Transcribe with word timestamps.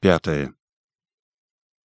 пятое. 0.00 0.54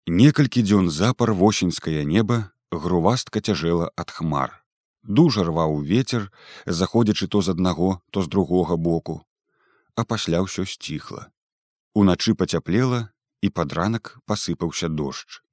Некалькі 0.08 0.64
дзён 0.64 0.90
запар 0.90 1.34
восеньскае 1.36 2.06
неба 2.08 2.52
грувастка 2.72 3.42
цяжэла 3.42 3.92
ад 3.96 4.12
хмар. 4.16 4.64
Дужа 5.04 5.44
рваў 5.44 5.82
ветер 5.84 6.32
заходзячы 6.66 7.28
то 7.28 7.42
з 7.42 7.52
аднаго 7.56 8.00
то 8.12 8.24
з 8.24 8.32
другога 8.32 8.78
боку. 8.78 9.24
А 9.96 10.06
пасля 10.06 10.40
ўсё 10.46 10.64
сціхла. 10.64 11.28
Уначы 11.94 12.36
пацяплела 12.36 13.12
і 13.42 13.50
пад 13.50 13.76
ранак 13.76 14.16
пасыпаўся 14.24 14.88
дождж. 14.88 15.44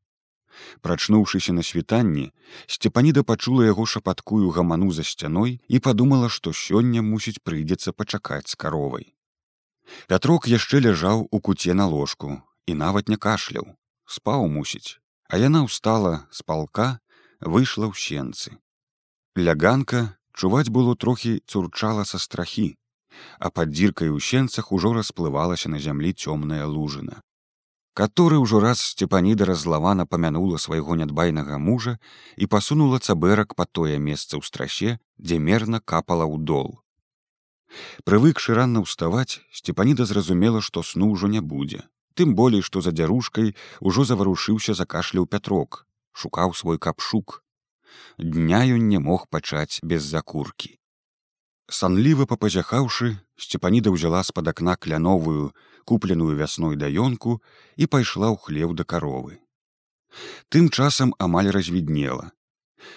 Прачнуўшыся 0.80 1.50
на 1.52 1.66
світанні 1.66 2.30
сцепаніда 2.70 3.26
пачула 3.26 3.66
яго 3.66 3.86
шапаткую 3.86 4.54
гаману 4.54 4.94
за 4.94 5.02
сцяной 5.02 5.58
і 5.66 5.82
падумала 5.82 6.30
што 6.30 6.54
сёння 6.54 7.02
мусіць 7.02 7.42
прыйдзецца 7.42 7.90
пачакаць 7.90 8.46
з 8.46 8.54
каровай 8.54 9.13
пятрок 10.08 10.48
яшчэ 10.50 10.80
ляжаў 10.84 11.26
у 11.30 11.40
куце 11.40 11.74
на 11.74 11.86
ложку 11.86 12.40
і 12.66 12.74
нават 12.74 13.08
не 13.08 13.16
кашляў. 13.16 13.74
Спаў 14.06 14.48
мусіць. 14.48 15.00
А 15.28 15.40
яна 15.40 15.64
ўстала 15.64 16.28
з 16.30 16.44
палка 16.44 17.00
выйшла 17.40 17.88
ў 17.88 17.94
сенцы. 17.96 18.56
Ляганка 19.36 20.16
чуваць 20.36 20.68
было 20.68 20.94
трохі 20.94 21.40
цурчала 21.46 22.04
са 22.04 22.18
страхі 22.18 22.74
а 23.38 23.50
пад 23.50 23.70
дзіркай 23.70 24.10
у 24.10 24.18
сенцах 24.20 24.72
ужо 24.72 24.92
расплывалася 24.96 25.70
на 25.70 25.78
зямлі 25.78 26.12
цёмная 26.12 26.66
лужына 26.66 27.22
который 27.94 28.42
ўжо 28.42 28.58
раз 28.62 28.80
сцепаніда 28.82 29.46
разлавана 29.50 30.06
памянула 30.06 30.58
свайго 30.58 30.98
нядбайнага 30.98 31.58
мужа 31.66 31.98
і 32.36 32.50
пасунула 32.54 32.98
цабэрак 32.98 33.54
па 33.54 33.66
тое 33.70 33.98
месца 34.06 34.34
ў 34.38 34.42
страсе 34.50 34.96
дзе 35.18 35.38
мерна 35.38 35.80
капала 35.80 36.26
ў 36.26 36.42
дол 36.42 36.74
прывыкшы 38.08 38.54
ранна 38.58 38.84
ўставаць 38.84 39.40
сцепаніда 39.60 40.06
зразумела 40.10 40.62
што 40.68 40.82
сну 40.82 41.10
ўжо 41.14 41.32
не 41.34 41.42
будзе 41.54 41.82
тым 42.14 42.36
болей 42.38 42.62
што 42.62 42.84
за 42.86 42.94
дзярушкай 42.98 43.54
ужо 43.80 44.06
заварушыўся 44.10 44.74
закашляў 44.78 45.26
пятрок 45.26 45.82
шукаў 46.14 46.54
свой 46.54 46.78
капшук. 46.78 47.42
Дня 48.18 48.62
ён 48.62 48.88
не 48.88 49.02
мог 49.02 49.26
пачаць 49.28 49.82
без 49.82 50.06
закуркі 50.06 50.78
санліва 51.72 52.26
папазяхаўшы 52.28 53.16
сцепаніда 53.40 53.92
ўзяла 53.94 54.20
з-пад 54.28 54.50
акна 54.52 54.76
кляновую 54.76 55.52
купленую 55.88 56.36
вясной 56.36 56.76
даёнку 56.76 57.40
і 57.76 57.88
пайшла 57.88 58.28
ў 58.28 58.36
хлеў 58.36 58.74
да 58.76 58.84
каровы 58.84 59.40
тым 60.52 60.68
часам 60.68 61.14
амаль 61.18 61.48
развіднела 61.56 62.30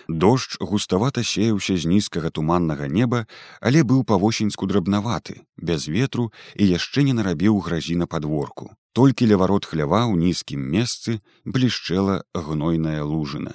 дождж 0.08 0.58
густавата 0.60 1.24
сеяўся 1.24 1.78
з 1.78 1.90
нізкага 1.92 2.30
туманнага 2.30 2.88
неба 2.88 3.26
але 3.62 3.84
быў 3.84 4.04
па-восеньску 4.12 4.70
драбнаваты 4.72 5.42
без 5.58 5.88
ветру 5.88 6.32
і 6.56 6.68
яшчэ 6.68 7.04
не 7.10 7.14
нарабіў 7.14 7.60
гразі 7.68 7.96
на 7.96 8.08
падворку. 8.08 8.72
Толькі 8.94 9.30
ля 9.30 9.38
варот 9.38 9.66
хлява 9.70 10.04
ў 10.10 10.18
нізкім 10.18 10.62
месцы 10.76 11.20
блішчэла 11.46 12.24
гнойная 12.34 13.04
лужына. 13.04 13.54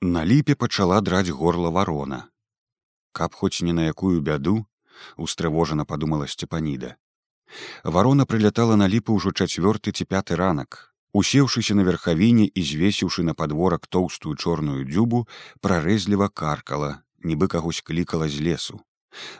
На 0.00 0.24
ліпе 0.24 0.54
пачала 0.54 1.00
драць 1.00 1.30
горла 1.30 1.70
варона. 1.70 2.28
Каб 3.12 3.34
хоць 3.34 3.60
не 3.62 3.72
на 3.72 3.88
якую 3.92 4.20
бяду 4.20 4.64
устрывожана 5.16 5.84
падумала 5.84 6.26
сцепаніда 6.26 6.96
варона 7.84 8.26
прылятала 8.26 8.76
на 8.76 8.88
ліпу 8.88 9.16
ўжо 9.16 9.32
чацвёрты 9.32 9.92
ці 9.92 10.04
пяты 10.04 10.36
ранак 10.36 10.95
усеўшыся 11.16 11.74
на 11.78 11.84
верхавіне 11.88 12.46
і 12.52 12.62
звесіўшы 12.70 13.24
на 13.24 13.34
падворак 13.34 13.86
тоўстую 13.86 14.36
чорную 14.36 14.84
дзюбу 14.84 15.24
прарэзліва 15.64 16.28
каркала 16.28 16.90
нібы 17.24 17.48
кагось 17.48 17.80
клікала 17.80 18.28
з 18.28 18.44
лесу. 18.48 18.80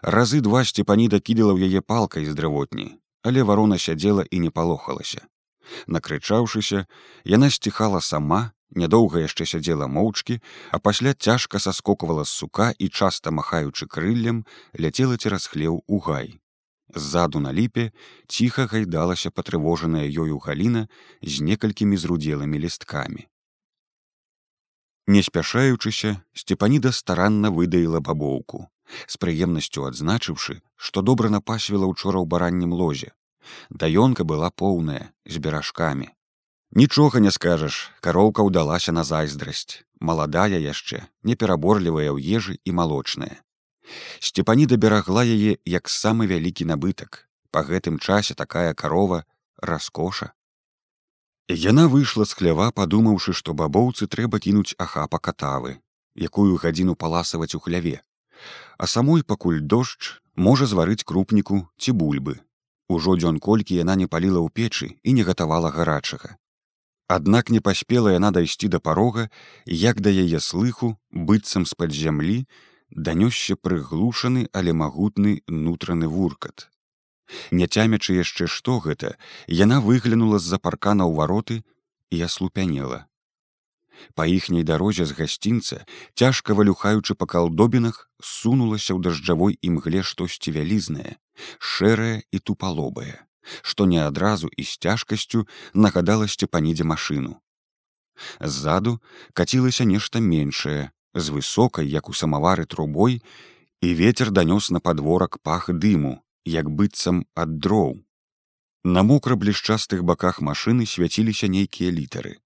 Разы 0.00 0.40
два 0.40 0.64
сцепаніда 0.64 1.20
кідала 1.20 1.52
ў 1.52 1.68
яе 1.68 1.84
палкай 1.84 2.24
з 2.24 2.32
дрывотні 2.38 2.96
але 3.26 3.42
варона 3.42 3.78
сядзела 3.78 4.24
і 4.30 4.38
не 4.40 4.50
палохалася. 4.50 5.26
Накрычаўшыся 5.90 6.86
яна 7.36 7.50
сціхала 7.50 8.00
сама 8.00 8.40
нядоўга 8.70 9.26
яшчэ 9.26 9.46
сядзела 9.52 9.90
моўчкі 9.90 10.38
а 10.72 10.78
пасля 10.78 11.12
цяжка 11.12 11.58
саскоквала 11.58 12.24
з 12.24 12.32
сука 12.40 12.72
і 12.78 12.88
часта 12.88 13.34
махаючы 13.34 13.90
крыллем 13.90 14.44
ляцела 14.78 15.18
цераз 15.18 15.50
хлеў 15.52 15.82
у 15.86 15.98
гай 16.08 16.38
ззаду 16.94 17.40
на 17.40 17.52
ліпе 17.52 17.90
ціха 18.26 18.66
гайдалася 18.66 19.30
патрывожаная 19.30 20.06
ёю 20.06 20.38
галіна 20.44 20.86
з 21.22 21.40
некалькімі 21.48 21.96
зрудзелымі 21.96 22.58
лісткамі. 22.66 23.26
Не 25.06 25.22
спяшаючыся 25.22 26.16
сцепаніда 26.34 26.92
старанна 26.92 27.50
выдаіла 27.50 28.00
бабоўку 28.00 28.66
з 29.06 29.18
прыемнасцю 29.22 29.86
адзначыўшы 29.90 30.60
што 30.76 31.02
добра 31.02 31.30
напасвіла 31.30 31.86
учора 31.86 32.18
ў 32.22 32.26
бараннім 32.26 32.74
лозе. 32.74 33.14
Даёнка 33.70 34.24
была 34.24 34.50
поўная 34.50 35.14
з 35.24 35.38
беражкамі. 35.38 36.10
Нічога 36.72 37.20
не 37.22 37.30
скажаш, 37.30 37.90
кароўка 38.00 38.42
ўдалася 38.42 38.92
на 38.92 39.04
зайздрасць, 39.06 39.86
маладая 40.00 40.58
яшчэ, 40.58 41.06
непераборлівая 41.22 42.10
ў 42.10 42.18
ежы 42.38 42.58
і 42.64 42.74
малочная. 42.74 43.45
Сцепаніда 44.20 44.76
берагла 44.76 45.24
яе 45.24 45.56
як 45.64 45.88
самы 45.88 46.26
вялікі 46.26 46.66
набытак. 46.70 47.26
Па 47.50 47.62
гэтым 47.64 47.98
часе 47.98 48.34
такая 48.34 48.74
карова 48.74 49.24
раскоша. 49.62 50.32
Яна 51.48 51.86
выйшла 51.86 52.24
з 52.26 52.34
хлява, 52.34 52.72
падумаўшы, 52.74 53.32
што 53.32 53.54
бабоўцы 53.54 54.08
трэба 54.10 54.42
кінуць 54.42 54.74
ахапа 54.82 55.18
катавы, 55.18 55.78
якую 56.18 56.58
гадзіну 56.58 56.96
паласаваць 56.96 57.54
у 57.54 57.60
хляве. 57.62 58.02
А 58.78 58.86
самой 58.86 59.22
пакуль 59.22 59.62
дождж 59.62 60.18
можа 60.34 60.66
зварыць 60.66 61.04
крупніку 61.04 61.62
ці 61.78 61.92
бульбы. 61.92 62.40
Ужо 62.88 63.14
дзён 63.16 63.38
колькі 63.38 63.78
яна 63.78 63.94
не 63.94 64.10
паліла 64.10 64.42
ў 64.42 64.50
печы 64.50 64.98
і 65.02 65.14
не 65.14 65.22
гатавала 65.22 65.70
гарачага. 65.70 66.36
Аднак 67.06 67.50
не 67.54 67.60
паспела 67.60 68.10
яна 68.10 68.30
дайсці 68.34 68.68
да 68.68 68.78
парога, 68.82 69.30
як 69.66 70.00
да 70.02 70.10
яе 70.10 70.42
слыху 70.42 70.98
быццам 71.10 71.66
з-пад 71.66 71.94
зямлі 71.94 72.42
данёсся 72.90 73.56
прыглушаны, 73.56 74.48
але 74.52 74.72
магутны 74.72 75.42
нутраны 75.48 76.08
вуркат. 76.08 76.70
Не 77.50 77.66
цямячы 77.66 78.14
яшчэ 78.14 78.46
што 78.46 78.78
гэта, 78.78 79.16
яна 79.48 79.80
выглянула 79.80 80.38
з-за 80.38 80.58
паркана 80.58 81.04
ў 81.04 81.12
вароты 81.18 81.56
і 82.10 82.22
аслупянела. 82.22 83.06
Па 84.14 84.26
іхняй 84.28 84.62
дарозе 84.62 85.06
з 85.08 85.16
гасцінца, 85.16 85.84
цяжка 86.14 86.54
валюхаючы 86.54 87.16
па 87.16 87.26
калдобінах, 87.26 88.10
сунулася 88.20 88.92
ў 88.94 89.00
дажджавой 89.02 89.58
імгле 89.62 90.04
штосьці 90.04 90.52
вялізнае, 90.52 91.16
шэрае 91.58 92.22
і 92.30 92.38
тупалобае 92.38 93.26
што 93.62 93.86
не 93.86 93.98
адразу 94.02 94.48
і 94.56 94.62
з 94.62 94.78
цяжкасцю 94.78 95.46
нагадала 95.74 96.28
сцепанідзе 96.28 96.84
машыну. 96.84 97.38
Ззаду 98.40 98.98
кацілася 99.32 99.84
нешта 99.84 100.20
меншае, 100.20 100.90
з 101.16 101.30
высокай, 101.30 101.88
як 101.88 102.08
у 102.08 102.12
самавары 102.12 102.66
трубой, 102.66 103.22
і 103.80 103.94
ветер 103.94 104.30
данёс 104.30 104.70
на 104.70 104.80
падворак 104.80 105.38
пах 105.42 105.70
дыму, 105.72 106.20
як 106.44 106.70
быццам 106.70 107.24
ад 107.34 107.58
дроў. 107.58 108.04
На 108.84 109.02
мокра 109.02 109.34
блішчастых 109.34 110.04
баках 110.04 110.40
машыны 110.40 110.86
свяціліся 110.86 111.48
нейкія 111.48 111.90
літары. 111.90 112.36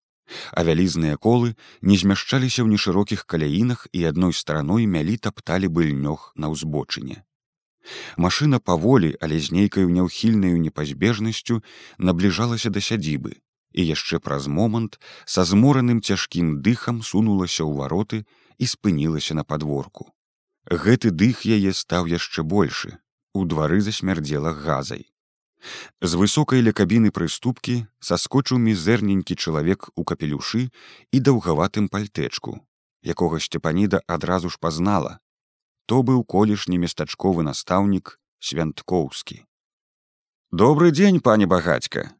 А 0.54 0.62
вялізныя 0.62 1.18
колы 1.18 1.56
не 1.82 1.98
змяшчаліся 1.98 2.62
ў 2.62 2.70
нешырокіх 2.70 3.26
каляінах 3.26 3.88
і 3.92 4.06
адной 4.06 4.32
стараной 4.32 4.86
мялі 4.86 5.18
тапталі 5.18 5.66
быльнёг 5.68 6.32
на 6.36 6.54
ўзбочыне. 6.54 7.26
Машына 8.16 8.60
паволі, 8.60 9.16
але 9.20 9.40
з 9.40 9.50
нейкаю 9.50 9.90
няўхільнаю 9.90 10.56
непазбежнасцю 10.62 11.62
набліжалася 11.98 12.70
да 12.70 12.80
сядзібы 12.80 13.40
і 13.72 13.86
яшчэ 13.86 14.18
праз 14.18 14.46
момант 14.48 14.98
са 15.24 15.44
змораным 15.44 16.02
цяжкім 16.02 16.60
дыхам 16.62 17.02
сунулася 17.02 17.62
ў 17.64 17.72
вароты 17.78 18.18
і 18.60 18.68
спынілася 18.72 19.36
на 19.38 19.44
падворку. 19.44 20.12
Гэты 20.84 21.10
дых 21.22 21.42
яе 21.56 21.72
стаў 21.72 22.10
яшчэ 22.12 22.44
большы. 22.44 22.92
У 23.32 23.44
двары 23.48 23.80
засмярдзела 23.80 24.52
газай. 24.52 25.08
З 26.00 26.20
высокай 26.20 26.64
ля 26.66 26.72
кабіны 26.76 27.10
прыступкі 27.16 27.76
саскочыў 28.00 28.60
мізэрненькі 28.68 29.36
чалавек 29.36 29.90
у 29.96 30.04
капелюшы 30.04 30.62
і 31.12 31.18
даўгаватым 31.20 31.90
пальтэчку, 31.92 32.56
якога 33.04 33.40
сцепаніда 33.40 34.00
адразу 34.06 34.48
ж 34.48 34.58
пазнала, 34.60 35.20
то 35.86 36.02
быў 36.02 36.24
колішні 36.24 36.80
местачковы 36.86 37.46
настаўнік 37.46 38.18
свянткоўскі 38.40 39.44
добрый 40.52 40.90
дзень 40.90 41.20
пане 41.20 41.46
багацька 41.46 42.10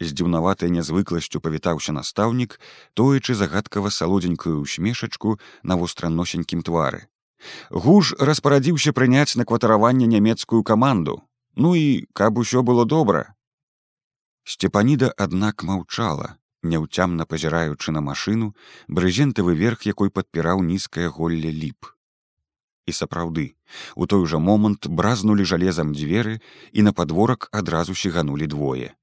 з 0.00 0.12
дзіўнаватай 0.16 0.70
нязвыкласцю 0.74 1.40
павітаўся 1.40 1.92
настаўнік 1.92 2.58
тоечы 2.94 3.34
загадкава 3.34 3.90
салодзенькую 3.90 4.60
усмешачку 4.60 5.38
на 5.62 5.76
востраносенькім 5.76 6.62
твары. 6.62 7.06
Гуж 7.70 8.14
распарадзіўся 8.18 8.92
прыняць 8.92 9.36
на 9.36 9.44
кватараванне 9.44 10.06
нямецкую 10.06 10.62
каманду. 10.62 11.22
Ну 11.56 11.74
і 11.74 12.06
каб 12.12 12.38
усё 12.38 12.62
было 12.62 12.84
добра. 12.84 13.34
Сцепаніда 14.44 15.12
аднак 15.16 15.62
маўчала 15.62 16.36
няўцямна 16.62 17.26
пазіраючы 17.26 17.92
на 17.92 18.00
машыну 18.00 18.54
брызентавы 18.88 19.54
верх 19.58 19.82
якой 19.86 20.10
падпіраў 20.10 20.62
нізкае 20.62 21.08
голле 21.08 21.50
ліп. 21.50 21.90
І 22.86 22.92
сапраўды 22.92 23.54
у 23.94 24.06
той 24.06 24.26
жа 24.26 24.38
момант 24.38 24.86
бразнулі 24.86 25.44
жалезам 25.46 25.92
дзверы 25.94 26.40
і 26.72 26.82
на 26.82 26.92
падворак 26.92 27.48
адразу 27.52 27.94
сіганулі 27.94 28.46
двое 28.46 28.94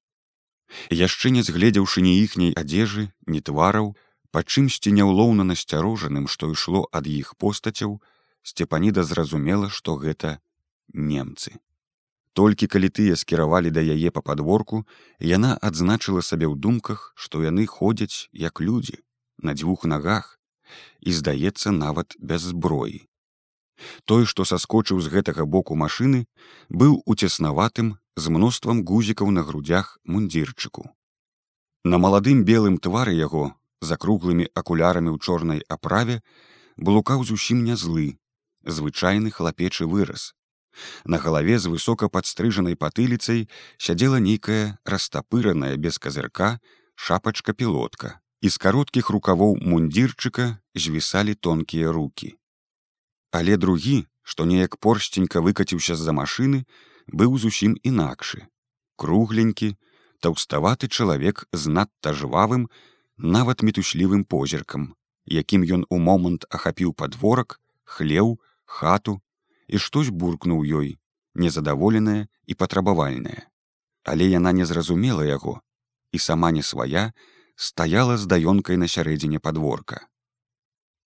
яшчэ 0.93 1.31
не 1.35 1.43
згледзеўшы 1.47 2.03
ні 2.05 2.13
іхняй 2.23 2.53
адзежы 2.61 3.09
ні 3.27 3.41
твараў 3.49 3.95
па 4.31 4.43
чымсьці 4.43 4.93
няўлоўна 4.97 5.45
насцярожаным 5.51 6.27
што 6.33 6.51
ішло 6.53 6.85
ад 6.99 7.09
іх 7.13 7.33
постацяў 7.43 7.97
сцепаніда 8.51 9.03
зразумела 9.03 9.69
што 9.69 9.97
гэта 10.03 10.37
немцы. 10.93 11.57
Толькі 12.33 12.69
калі 12.71 12.89
тыя 12.89 13.15
скіравалі 13.19 13.73
да 13.75 13.81
яе 13.81 14.11
па 14.15 14.21
падворку 14.21 14.85
яна 15.19 15.55
адзначыла 15.69 16.21
сабе 16.25 16.47
ў 16.47 16.55
думках 16.55 17.11
што 17.15 17.41
яны 17.43 17.65
ходзяць 17.65 18.29
як 18.31 18.61
людзі 18.61 19.01
на 19.41 19.55
дзвюх 19.57 19.85
нагах 19.85 20.37
і 21.01 21.13
здаецца 21.19 21.73
нават 21.75 22.15
без 22.19 22.45
зброі. 22.53 23.09
Той 24.05 24.25
што 24.29 24.45
саскочыў 24.45 24.99
з 25.01 25.11
гэтага 25.13 25.45
боку 25.45 25.75
машыны 25.75 26.25
быў 26.69 27.01
уцеснаватым 27.05 27.97
з 28.19 28.31
мноствам 28.35 28.83
гузікаў 28.89 29.31
на 29.35 29.43
грудях 29.47 29.97
мундзірчыку. 30.03 30.87
На 31.83 31.97
маладым 32.03 32.43
белым 32.49 32.77
твары 32.77 33.15
яго 33.15 33.43
за 33.81 33.95
круглымі 33.95 34.49
акулярамі 34.61 35.15
ў 35.15 35.17
чорнай 35.23 35.61
аправе 35.75 36.19
блукаў 36.75 37.23
зусім 37.31 37.63
не 37.67 37.79
злы 37.79 38.07
звычайны 38.77 39.31
хлапечы 39.31 39.87
выраз. 39.87 40.33
На 41.05 41.17
галаве 41.17 41.59
з 41.59 41.71
высока 41.71 42.09
падстрыжанай 42.15 42.75
патыліцай 42.75 43.47
сядзела 43.77 44.19
нейкая 44.19 44.79
растапыраная 44.85 45.75
без 45.77 45.97
казырка 45.97 46.59
шапачка 46.95 47.53
пілотка 47.53 48.19
і 48.41 48.51
з 48.51 48.61
кароткіх 48.65 49.09
рукавоў 49.15 49.57
мундзірчыка 49.71 50.51
звісалі 50.75 51.35
тонкія 51.47 51.95
руки 51.95 52.35
але 53.31 53.57
другі 53.57 54.05
што 54.23 54.45
неяк 54.45 54.77
порсценька 54.77 55.41
выкаціўся 55.45 55.95
з-за 55.95 56.13
машыны 56.13 56.65
быў 57.11 57.37
зусім 57.37 57.75
інакшы. 57.83 58.47
Кругленькі 58.95 59.75
таўставаты 60.19 60.87
чалавек 60.87 61.45
з 61.53 61.67
надта 61.67 62.13
жвавым 62.13 62.69
нават 63.17 63.63
мітуслівым 63.63 64.23
позіркам 64.23 64.93
якім 65.29 65.63
ён 65.77 65.85
у 65.89 65.99
момант 65.99 66.45
ахапіў 66.49 66.93
падворак 66.93 67.59
хлеў 67.85 68.39
хату 68.65 69.19
і 69.67 69.77
штось 69.77 70.09
буркнуў 70.09 70.65
ёй 70.81 70.97
незадаволеная 71.35 72.27
і 72.45 72.53
патрабавальная 72.53 73.47
але 74.03 74.29
яна 74.29 74.51
не 74.51 74.65
зразумела 74.65 75.25
яго 75.25 75.59
і 76.11 76.17
сама 76.19 76.51
не 76.51 76.63
свая 76.63 77.11
стаяла 77.55 78.17
з 78.17 78.25
даёнкай 78.25 78.77
на 78.77 78.87
сярэдзіне 78.87 79.39
падворка. 79.39 80.07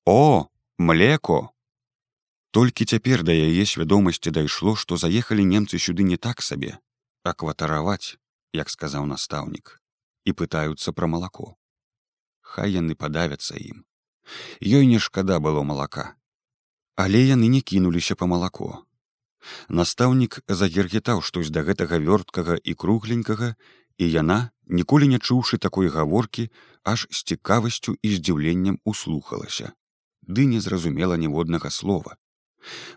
О 0.06 0.48
млеко 0.78 1.53
толькі 2.54 2.86
цяпер 2.86 3.24
да 3.28 3.34
яе 3.34 3.66
свядомасці 3.66 4.34
дайшло 4.40 4.76
што 4.80 4.98
заехалі 5.04 5.46
немцы 5.54 5.80
сюды 5.86 6.10
не 6.10 6.18
так 6.18 6.46
сабе 6.50 6.78
а 7.24 7.34
кватараваць 7.34 8.18
як 8.54 8.70
сказаў 8.70 9.06
настаўнік 9.10 9.80
і 10.26 10.34
пытаюцца 10.40 10.94
пра 10.94 11.08
малако. 11.08 11.54
Хай 12.42 12.76
яны 12.78 12.96
падавяцца 12.96 13.58
ім. 13.60 13.84
Ёй 14.62 14.86
не 14.88 15.00
шкада 15.00 15.40
было 15.40 15.64
малака. 15.64 16.16
Але 16.96 17.24
яны 17.26 17.50
не 17.50 17.62
кінуліся 17.62 18.16
па 18.16 18.30
малако. 18.30 18.86
Настаўнік 19.68 20.40
загергетаў 20.48 21.22
штось 21.22 21.52
да 21.52 21.64
гэтага 21.68 22.00
вёрткага 22.00 22.56
і 22.56 22.76
кругленькага 22.84 23.56
і 23.98 24.06
яна 24.10 24.40
ніколі 24.80 25.10
не 25.14 25.20
чуўшы 25.20 25.58
такой 25.58 25.90
гаворкі 25.96 26.50
аж 26.84 27.08
з 27.10 27.24
цікавасцю 27.34 27.98
і 28.02 28.16
здзіўленнем 28.16 28.80
услухалася. 28.86 29.74
Ды 30.24 30.46
не 30.46 30.62
зразумела 30.64 31.18
ніводнага 31.18 31.70
слова 31.70 32.16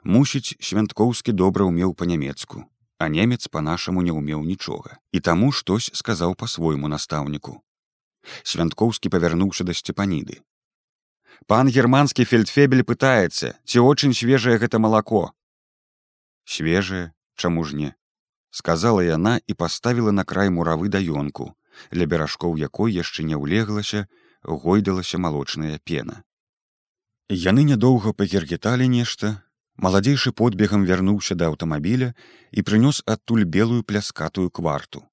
Мусіць, 0.05 0.57
свянткоўскі 0.61 1.33
добра 1.33 1.67
ўмеў 1.67 1.95
па-нямецку, 1.95 2.65
а 2.99 3.09
немец 3.09 3.47
па-нашаму 3.51 4.03
не 4.03 4.15
ўмеў 4.15 4.45
нічога. 4.47 4.99
І 5.13 5.21
таму 5.21 5.53
штось 5.53 5.91
сказаў 5.95 6.35
па-свойму 6.35 6.89
настаўніку. 6.89 7.61
Свянткоўскі 8.43 9.13
павярнуўся 9.13 9.65
да 9.65 9.75
сцепаніды. 9.75 10.43
Пан 11.47 11.69
германскі 11.69 12.25
фельдфебель 12.25 12.83
пытаецца, 12.83 13.55
ці 13.65 13.79
очень 13.85 14.15
свежае 14.15 14.57
гэта 14.59 14.79
малако. 14.79 15.31
Свежае, 16.45 17.13
чаму 17.37 17.65
ж 17.65 17.77
не? 17.77 17.91
сказала 18.57 19.03
яна 19.05 19.41
і 19.47 19.55
паставіла 19.55 20.13
на 20.17 20.25
край 20.25 20.49
муравы 20.49 20.89
даёнку, 20.89 21.53
ля 21.93 22.07
беражкоў 22.13 22.57
якой 22.57 22.95
яшчэ 22.97 23.27
не 23.29 23.37
ўлеглася, 23.37 24.07
гойдалася 24.43 25.21
малочная 25.21 25.77
пена. 25.79 26.23
Яны 27.29 27.67
нядоўга 27.69 28.15
пагергеталі 28.17 28.89
нешта, 28.89 29.43
маладзейшы 29.77 30.33
подбегам 30.33 30.85
вярнуўся 30.89 31.35
да 31.35 31.51
аўтамабіля 31.53 32.13
і 32.53 32.65
прынёс 32.69 33.03
адтуль 33.07 33.45
белую 33.45 33.83
пляскатую 33.83 34.51
кварту. 34.51 35.05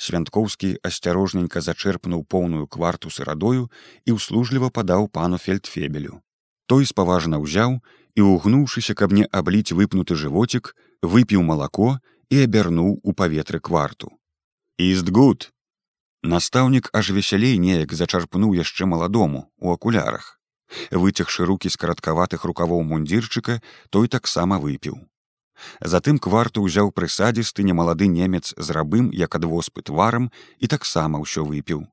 Свянткоўскі 0.00 0.70
асцярожненька 0.88 1.60
зачэрпнуў 1.60 2.24
поўную 2.24 2.66
кварту 2.66 3.12
сырадою 3.12 3.68
і 4.06 4.16
ўслужліва 4.16 4.70
падаў 4.70 5.08
пану 5.08 5.38
фельдфебелю. 5.38 6.22
Той 6.66 6.86
спаважна 6.88 7.38
ўзяў 7.38 7.78
і 8.16 8.20
угнуўшыся, 8.24 8.94
каб 8.94 9.12
не 9.12 9.28
абліць 9.30 9.76
выпнуты 9.76 10.16
жывоцік, 10.16 10.72
выпіў 11.02 11.44
малако 11.44 12.00
і 12.30 12.40
абярнуў 12.46 12.98
у 13.02 13.12
паветры 13.12 13.60
кварту. 13.60 14.10
Істгуд! 14.78 15.52
Настаўнік 16.22 16.88
аж 16.96 17.12
весялей 17.12 17.60
неяк 17.60 17.92
зачарпнуў 17.92 18.56
яшчэ 18.56 18.88
маладому 18.88 19.46
у 19.60 19.76
акулярах 19.76 20.36
выцягшы 20.90 21.44
руки 21.46 21.68
з 21.68 21.76
караткаватых 21.76 22.44
рукавоў 22.44 22.82
мундзірчыка 22.82 23.60
той 23.90 24.08
таксама 24.08 24.58
выпіў. 24.58 24.98
Затым 25.80 26.18
кварту 26.18 26.62
ўзяў 26.66 26.92
прысадзісты 26.92 27.64
немалады 27.64 28.06
немец 28.12 28.52
з 28.56 28.68
рабым 28.76 29.10
як 29.12 29.36
адвоспы 29.38 29.82
тварам 29.82 30.30
і 30.58 30.66
таксама 30.68 31.20
ўсё 31.22 31.44
выпіў. 31.48 31.86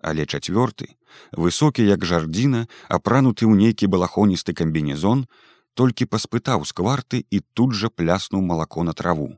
Але 0.00 0.24
чацвёрты 0.24 0.96
высокі 1.32 1.84
як 1.84 2.04
жардзіна 2.04 2.66
апрануты 2.88 3.44
ў 3.44 3.54
нейкі 3.58 3.90
балахоністы 3.90 4.54
камбінезон 4.54 5.26
толькі 5.74 6.08
паспытаў 6.14 6.64
з 6.64 6.72
кварты 6.72 7.18
і 7.30 7.42
тут 7.54 7.74
жа 7.74 7.90
пляснуў 7.90 8.46
малако 8.46 8.86
на 8.86 8.94
траву. 8.94 9.36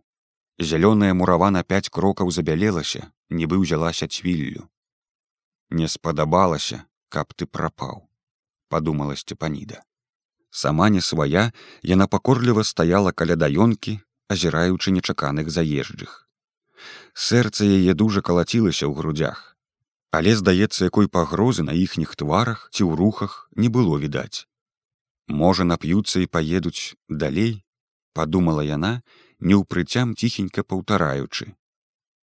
Зялёная 0.61 1.17
мурава 1.17 1.50
на 1.50 1.64
пяць 1.64 1.88
крокаў 1.88 2.31
забялелася 2.31 3.11
нібы 3.31 3.58
ўзялася 3.64 4.06
цвіллю. 4.06 4.69
Не 5.70 5.88
спадабалася 5.88 6.84
каб 7.08 7.32
ты 7.34 7.49
прапаў 7.49 8.12
подумала 8.74 9.16
сцепаніда 9.22 9.82
сама 10.64 10.88
не 10.96 11.00
свая 11.00 11.46
яна 11.94 12.06
пакорліва 12.16 12.64
стаяла 12.72 13.12
каля 13.12 13.36
даёнкі 13.44 13.96
азіраючы 14.32 14.92
нечаканых 14.96 15.48
заезджых. 15.54 16.28
Сэрца 17.14 17.64
яе 17.64 17.92
дужа 17.94 18.20
калацілася 18.28 18.84
ў 18.88 18.92
грудях 19.00 19.52
але 20.12 20.36
здаецца 20.36 20.84
якой 20.84 21.08
пагрозы 21.08 21.64
на 21.64 21.72
іхніх 21.72 22.14
тварах 22.20 22.69
ці 22.69 22.84
ў 22.84 23.00
рухах 23.00 23.48
не 23.56 23.72
было 23.72 23.96
відаць. 23.96 24.44
Можа 25.43 25.64
нап'юцца 25.64 26.20
і 26.20 26.29
паедуць 26.29 26.93
далей 27.08 27.64
подумала 28.12 28.60
яна 28.60 29.00
неўпрыцям 29.41 30.12
ціхенька 30.12 30.69
паўтараючы. 30.69 31.56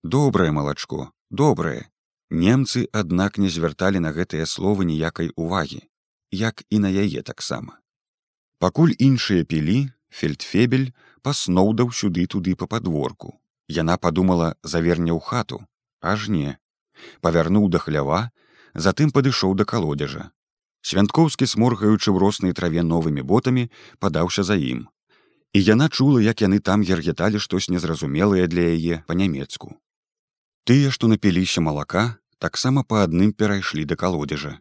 Добрае 0.04 0.52
малачко 0.54 1.10
добрае. 1.30 1.90
Немцы 2.30 2.86
аднак 2.94 3.42
не 3.42 3.50
звярталі 3.50 4.06
на 4.06 4.14
гэтыя 4.14 4.46
словы 4.46 4.86
ніякай 4.86 5.34
увагі 5.34 5.82
як 6.32 6.64
і 6.70 6.80
на 6.80 6.90
яе 6.90 7.22
таксама. 7.22 7.80
Пакуль 8.60 8.94
іншыя 9.00 9.44
пілі, 9.44 9.90
фельдфебель 10.10 10.92
пасноўдаў 11.24 11.92
сюды 11.96 12.28
туды 12.28 12.56
па 12.56 12.68
падворку. 12.68 13.40
Яна 13.70 13.98
падумала 13.98 14.56
заверне 14.64 15.12
ў 15.14 15.20
хату, 15.24 15.64
аж 16.02 16.30
не. 16.30 16.58
Павярнуў 17.22 17.70
да 17.70 17.80
хлява, 17.80 18.32
затым 18.74 19.12
падышоў 19.16 19.56
да 19.56 19.66
калодзежа. 19.66 20.32
Свянткоўскі 20.82 21.46
сморгаючы 21.48 22.12
ў 22.12 22.18
роснай 22.20 22.54
траве 22.54 22.84
новымі 22.84 23.22
ботамі, 23.22 23.70
падаўся 24.00 24.44
за 24.44 24.56
ім. 24.56 24.88
І 25.54 25.60
яна 25.64 25.90
чула, 25.90 26.22
як 26.22 26.42
яны 26.42 26.60
там 26.60 26.84
гергеталі 26.84 27.40
штось 27.40 27.70
незразумелае 27.70 28.48
для 28.48 28.70
яе 28.76 29.04
па-нямецку. 29.08 29.76
Тыя, 30.64 30.92
што 30.92 31.10
напіліся 31.10 31.62
малака, 31.62 32.20
таксама 32.38 32.84
па 32.84 33.04
адным 33.08 33.34
перайшлі 33.34 33.86
да 33.86 33.96
калодзежа 33.96 34.60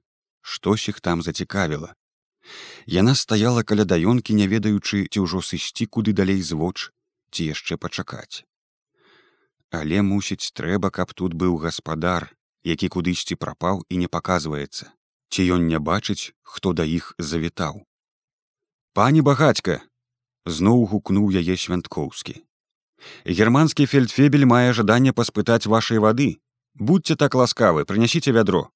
штось 0.49 0.89
іх 0.93 1.01
там 1.01 1.23
зацікавіла. 1.23 1.95
Яна 2.87 3.15
стаяла 3.15 3.63
каля 3.63 3.85
даёнкі, 3.85 4.33
не 4.35 4.47
ведаючы, 4.49 5.05
ці 5.13 5.25
ўжо 5.25 5.45
сысці 5.45 5.87
куды 5.87 6.17
далей 6.21 6.41
звоч, 6.51 6.89
ці 7.31 7.49
яшчэ 7.53 7.77
пачакаць. 7.77 8.45
Але 9.71 10.01
мусіць, 10.01 10.53
трэба, 10.57 10.91
каб 10.91 11.13
тут 11.13 11.37
быў 11.37 11.61
гаспадар, 11.61 12.33
які 12.65 12.89
кудысьці 12.89 13.37
прапаў 13.37 13.85
і 13.93 14.01
не 14.05 14.09
паказваецца, 14.09 14.89
ці 15.29 15.45
ён 15.59 15.69
не 15.69 15.79
бачыць, 15.91 16.33
хто 16.43 16.73
да 16.73 16.89
іх 16.89 17.13
завітаў. 17.19 17.85
Пані 18.97 19.21
багацька! 19.21 19.85
зноў 20.49 20.85
гукнуў 20.91 21.31
яе 21.41 21.57
свянткоўскі. 21.57 22.41
Германскі 23.39 23.87
фельдфебель 23.87 24.47
мае 24.53 24.73
жаданне 24.73 25.13
паспытаць 25.13 25.71
вашай 25.71 26.03
вады. 26.03 26.41
Будьце 26.75 27.17
так 27.17 27.35
ласкавы, 27.35 27.85
прынясіце 27.85 28.33
вядро. 28.33 28.71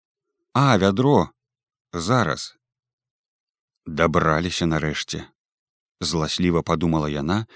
А 0.55 0.77
вядро, 0.77 1.31
зараз 1.93 2.57
дабраліся 3.87 4.67
нарэшце 4.67 5.25
зласліва 6.01 6.63
подумала 6.63 7.09
яна 7.13 7.47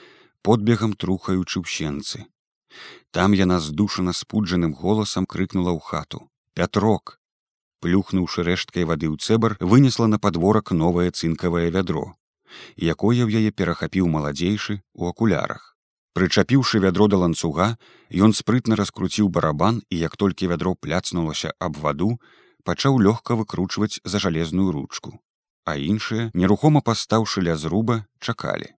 подбегам 0.42 0.92
трухаючы 0.94 1.60
ў 1.60 1.66
сенцы 1.66 2.26
Там 3.10 3.32
яна 3.32 3.60
здушана 3.60 4.12
спуджаным 4.12 4.72
голасам 4.72 5.26
крыкнула 5.26 5.72
ў 5.72 5.80
хату: 5.80 6.28
Пятрок! 6.54 7.18
Плюхнуўшы 7.80 8.42
рэшткай 8.44 8.84
вады 8.84 9.08
ў 9.08 9.16
цэбар, 9.20 9.56
вынесла 9.60 10.06
на 10.06 10.18
падворак 10.18 10.72
новае 10.72 11.10
цынкавае 11.12 11.70
вядро, 11.70 12.16
якое 12.76 13.20
ў 13.24 13.40
яе 13.40 13.50
перахапіў 13.52 14.08
маладзейшы 14.08 14.80
у 14.94 15.08
акулярах. 15.08 15.76
Прычапіўшы 16.16 16.80
вядро 16.80 17.08
да 17.12 17.20
ланцуга, 17.20 17.76
ён 18.12 18.32
спрытна 18.32 18.76
раскруціў 18.80 19.28
барабан 19.28 19.82
і 19.92 20.00
як 20.00 20.16
толькі 20.16 20.48
вядро 20.52 20.74
пляцнулася 20.74 21.52
аб 21.60 21.76
ваду, 21.76 22.16
пачаў 22.68 22.98
лёгка 23.06 23.38
выкручваць 23.40 24.00
за 24.04 24.18
жалезную 24.18 24.72
ручку. 24.76 25.14
А 25.64 25.76
іншыя, 25.78 26.30
нерухома 26.34 26.82
пастаўшы 26.88 27.42
ля 27.46 27.56
зруба, 27.56 28.02
чакалі. 28.20 28.68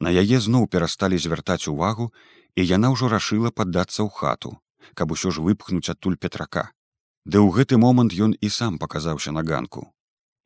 На 0.00 0.10
яе 0.10 0.38
зноў 0.46 0.66
перасталі 0.70 1.18
звяртаць 1.18 1.66
увагу, 1.70 2.10
і 2.58 2.66
яна 2.66 2.90
ўжо 2.94 3.10
рашыла 3.10 3.50
паддацца 3.50 4.02
ў 4.02 4.10
хату, 4.18 4.54
каб 4.94 5.14
усё 5.16 5.30
ж 5.34 5.42
выпхнуць 5.42 5.90
адтуль 5.90 6.18
петрака. 6.18 6.70
Ды 7.24 7.40
ў 7.40 7.48
гэты 7.56 7.80
момант 7.80 8.14
ён 8.26 8.34
і 8.38 8.48
сам 8.52 8.78
паказаўся 8.78 9.32
на 9.32 9.42
ганку. 9.42 9.90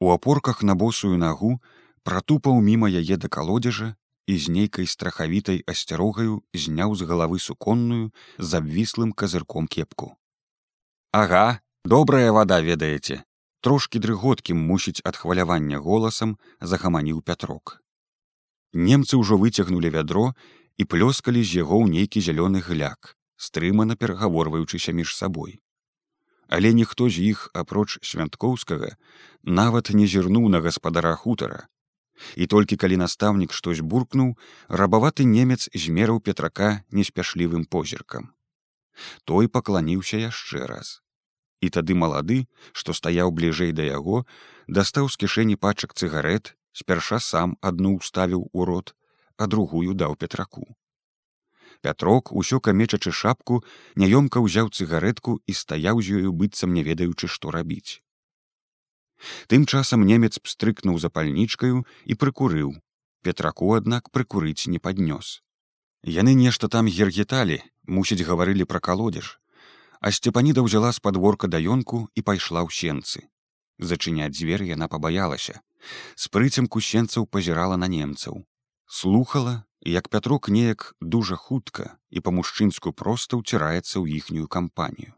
У 0.01 0.13
апорках 0.15 0.63
на 0.63 0.75
босую 0.79 1.17
нагу 1.19 1.59
пратупаў 2.07 2.61
міма 2.69 2.89
яе 2.89 3.17
да 3.23 3.29
калодзежа 3.29 3.95
і 4.29 4.37
з 4.39 4.53
нейкай 4.55 4.87
страхавітай 4.87 5.65
асцярогаю 5.73 6.39
зняў 6.55 6.95
з 6.95 7.09
галавы 7.11 7.41
суконную 7.43 8.13
з 8.39 8.61
абвіслым 8.61 9.13
казырком 9.13 9.67
кепку. 9.67 10.15
Ага, 11.11 11.61
добрая 11.85 12.33
вада 12.33 12.61
ведаеце, 12.61 13.23
трошкі 13.61 13.99
дрыготкім 13.99 14.59
мусіць 14.59 15.01
ад 15.05 15.17
хвалявання 15.17 15.79
голасам 15.79 16.37
загаманіў 16.61 17.23
пятрок. 17.23 17.81
Немцы 18.73 19.17
ўжо 19.17 19.39
выцягнулі 19.39 19.91
вядро 19.91 20.35
і 20.77 20.85
плёскалі 20.85 21.43
з 21.43 21.63
яго 21.63 21.81
ў 21.81 21.87
нейкі 21.89 22.21
зялёны 22.21 22.61
гляк, 22.61 23.17
стрымана 23.37 23.97
перагаворваючыся 23.97 24.93
між 24.93 25.17
сабой. 25.17 25.59
Але 26.49 26.73
ніхто 26.73 27.09
з 27.09 27.33
іх 27.33 27.49
апроч 27.55 27.99
свянткоўскага 28.03 28.97
нават 29.43 29.91
не 29.91 30.07
зірнуў 30.07 30.49
на 30.49 30.61
гаспадара 30.61 31.15
хутара. 31.17 31.69
І 32.35 32.47
толькі 32.47 32.77
калі 32.77 32.97
настаўнік 32.99 33.53
штось 33.53 33.81
буркнуў 33.81 34.35
рабаваты 34.69 35.25
немец 35.25 35.71
змерыў 35.73 36.21
петрака 36.21 36.83
неспяшлівым 36.91 37.65
позіркам. 37.65 38.35
Той 39.25 39.47
пакланіўся 39.47 40.19
яшчэ 40.19 40.67
раз 40.67 40.99
і 41.61 41.71
тады 41.77 41.99
малады 42.03 42.39
што 42.73 42.97
стаяў 42.99 43.33
бліжэй 43.39 43.73
да 43.79 43.87
яго 43.89 44.25
дастаў 44.81 45.09
з 45.13 45.23
кішэні 45.25 45.57
пачак 45.65 45.95
цыгарет 45.95 46.55
спярша 46.83 47.23
сам 47.31 47.57
адну 47.71 47.97
ўставіў 48.01 48.51
у 48.53 48.69
рот 48.73 48.95
а 49.37 49.47
другую 49.47 49.95
даў 49.95 50.19
петраку 50.19 50.67
Пятрок, 51.81 52.33
усё 52.33 52.59
камечачы 52.59 53.13
шапку, 53.15 53.63
няёмка 53.95 54.43
ўзяў 54.43 54.71
цыгаретку 54.75 55.39
і 55.47 55.53
стаяў 55.55 56.03
з 56.03 56.19
ёю 56.19 56.35
быццам 56.35 56.75
не 56.75 56.83
ведаючы, 56.83 57.31
што 57.31 57.55
рабіць. 57.55 58.03
Тым 59.47 59.67
часам 59.67 60.07
немец 60.07 60.39
пстрыкнуў 60.43 60.99
запальнічкаю 60.99 61.87
і 62.05 62.15
прыкурыў. 62.15 62.75
Петраку, 63.23 63.75
аднак 63.79 64.11
прыкурыць 64.11 64.67
не 64.67 64.79
паднёс. 64.83 65.43
Яны 66.03 66.35
нешта 66.35 66.69
там 66.69 66.87
гергеталі, 66.87 67.63
мусіць 67.87 68.27
гаварылі 68.27 68.67
пра 68.67 68.83
калодзеж. 68.83 69.39
А 70.01 70.13
сцепаніда 70.15 70.63
ўзяла 70.63 70.93
з 70.95 71.03
падворка 71.03 71.51
даёнку 71.51 72.07
і 72.15 72.21
пайшла 72.23 72.63
ў 72.63 72.71
сенцы. 72.71 73.27
Зачыняць 73.79 74.35
дзверь 74.35 74.67
яна 74.67 74.89
пабаялася. 74.89 75.61
З 76.15 76.25
прыцемку 76.35 76.83
сенцаў 76.83 77.27
пазірала 77.27 77.77
на 77.77 77.87
немцаў. 77.87 78.45
Слухала 78.87 79.65
як 79.81 80.09
пятрок 80.09 80.49
неяк 80.49 80.95
дужа 81.01 81.37
хутка 81.37 81.99
і 82.11 82.21
па-мужчынску 82.21 82.93
проста 82.93 83.39
ўціраецца 83.39 84.03
ў 84.03 84.19
іхнюю 84.19 84.47
кампанію. 84.47 85.15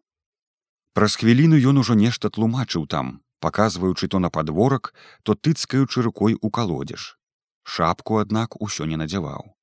Праз 0.93 1.17
хвіліну 1.17 1.57
ён 1.71 1.81
ужо 1.81 1.95
нешта 1.95 2.29
тлумачыў 2.29 2.87
там, 2.87 3.23
паказваючы 3.41 4.09
то 4.09 4.19
на 4.19 4.29
падворак, 4.29 4.93
то 5.23 5.35
тыцкаючы 5.35 6.03
рукой 6.03 6.37
у 6.41 6.51
калодзеж. 6.51 7.17
Шапку, 7.63 8.19
аднак, 8.19 8.61
усё 8.61 8.85
не 8.85 8.97
надзяваў. 8.97 9.55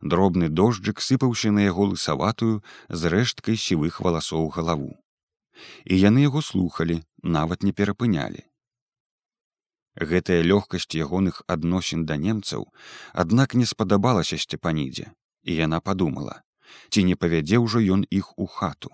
Дробны 0.00 0.48
дожджык 0.48 1.00
сыпаўся 1.00 1.52
на 1.52 1.66
яго 1.66 1.88
лысаватую 1.92 2.62
з 2.88 3.12
рэшткай 3.16 3.56
сівых 3.56 4.00
валасоў 4.00 4.48
галаву. 4.56 4.92
І 5.84 5.98
яны 6.00 6.26
яго 6.28 6.42
слухалі, 6.42 7.02
нават 7.22 7.62
не 7.62 7.72
перапынялі. 7.72 8.44
Гэтая 9.96 10.42
лёгкасць 10.44 10.92
ягоных 10.92 11.42
адносін 11.48 12.04
да 12.04 12.16
немцаў 12.20 12.66
аднак 13.12 13.54
не 13.54 13.66
спадабалася 13.66 14.36
сцепанідзе 14.36 15.12
і 15.42 15.56
яна 15.56 15.80
подумала 15.80 16.42
ці 16.90 17.04
не 17.08 17.16
павядзе 17.16 17.60
ўжо 17.64 17.80
ён 17.96 18.04
іх 18.10 18.32
у 18.36 18.46
хату. 18.46 18.90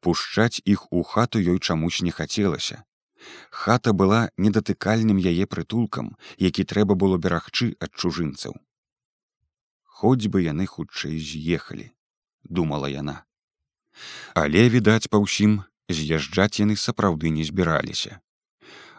Пушчаць 0.00 0.62
іх 0.64 0.86
у 0.92 1.02
хату 1.02 1.42
ёй 1.52 1.60
чамусь 1.60 2.00
не 2.06 2.10
хацелася. 2.10 2.84
Хата 3.50 3.92
была 3.92 4.20
недатыкальным 4.40 5.20
яе 5.20 5.44
прытулкам 5.44 6.16
які 6.38 6.64
трэба 6.64 6.96
было 7.04 7.20
берагчы 7.26 7.74
ад 7.84 7.92
чужынцаў 7.92 8.56
хоць 10.00 10.30
бы 10.32 10.42
яны 10.44 10.66
хутчэй 10.66 11.16
з'ехалі 11.30 11.90
думала 12.44 12.88
яна. 12.88 13.16
Але 14.42 14.68
відаць 14.74 15.10
па 15.12 15.20
ўсім 15.24 15.60
з'язджаць 15.92 16.60
яны 16.62 16.76
сапраўды 16.82 17.32
не 17.36 17.44
збіраліся. 17.48 18.20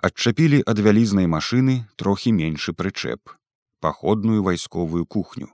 Адчапілі 0.08 0.62
ад 0.74 0.82
вялізнай 0.86 1.30
машыны 1.36 1.76
трохі 2.02 2.34
меншы 2.38 2.74
прычэп 2.78 3.38
паходную 3.82 4.44
вайсковую 4.46 5.06
кухню. 5.06 5.50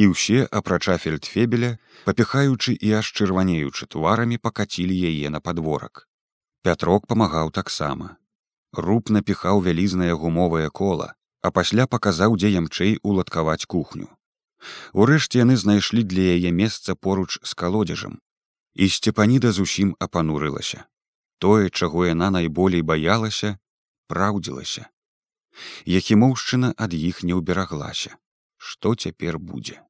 І 0.00 0.08
ўсе 0.12 0.48
апрача 0.60 0.96
фельдфебеля 1.02 1.76
папіхаючы 2.06 2.72
і 2.74 2.94
аж 3.00 3.10
чырванеючы 3.12 3.86
тварамі 3.94 4.40
пакацілі 4.46 4.96
яе 5.10 5.28
на 5.34 5.40
падворак. 5.44 6.08
Пятрок 6.64 7.06
памагаў 7.06 7.52
таксама. 7.60 8.16
Руб 8.72 9.12
напіхаў 9.16 9.60
вялізнае 9.66 10.14
гумовае 10.24 10.68
кола 10.82 11.12
а 11.42 11.50
пасля 11.58 11.86
паказаў 11.92 12.36
дзе 12.40 12.50
ямчэй 12.56 12.96
уладкаваць 13.02 13.64
кухню 13.74 14.08
урэшце 14.92 15.42
яны 15.42 15.56
знайшлі 15.56 16.04
для 16.04 16.36
яе 16.36 16.50
месца 16.52 16.94
поруч 16.94 17.38
з 17.42 17.52
калодзежам 17.54 18.20
і 18.74 18.88
сцепаніда 18.88 19.52
зусім 19.52 19.96
апанурылася 19.98 20.86
тое 21.40 21.70
чаго 21.70 22.06
яна 22.06 22.30
найболей 22.30 22.82
баялася 22.84 23.56
праўдзілася. 24.12 24.86
Ехімоўшчына 25.98 26.74
ад 26.76 26.94
іх 26.94 27.22
не 27.26 27.36
ўбераглася, 27.38 28.12
што 28.56 28.94
цяпер 28.94 29.38
будзе. 29.38 29.80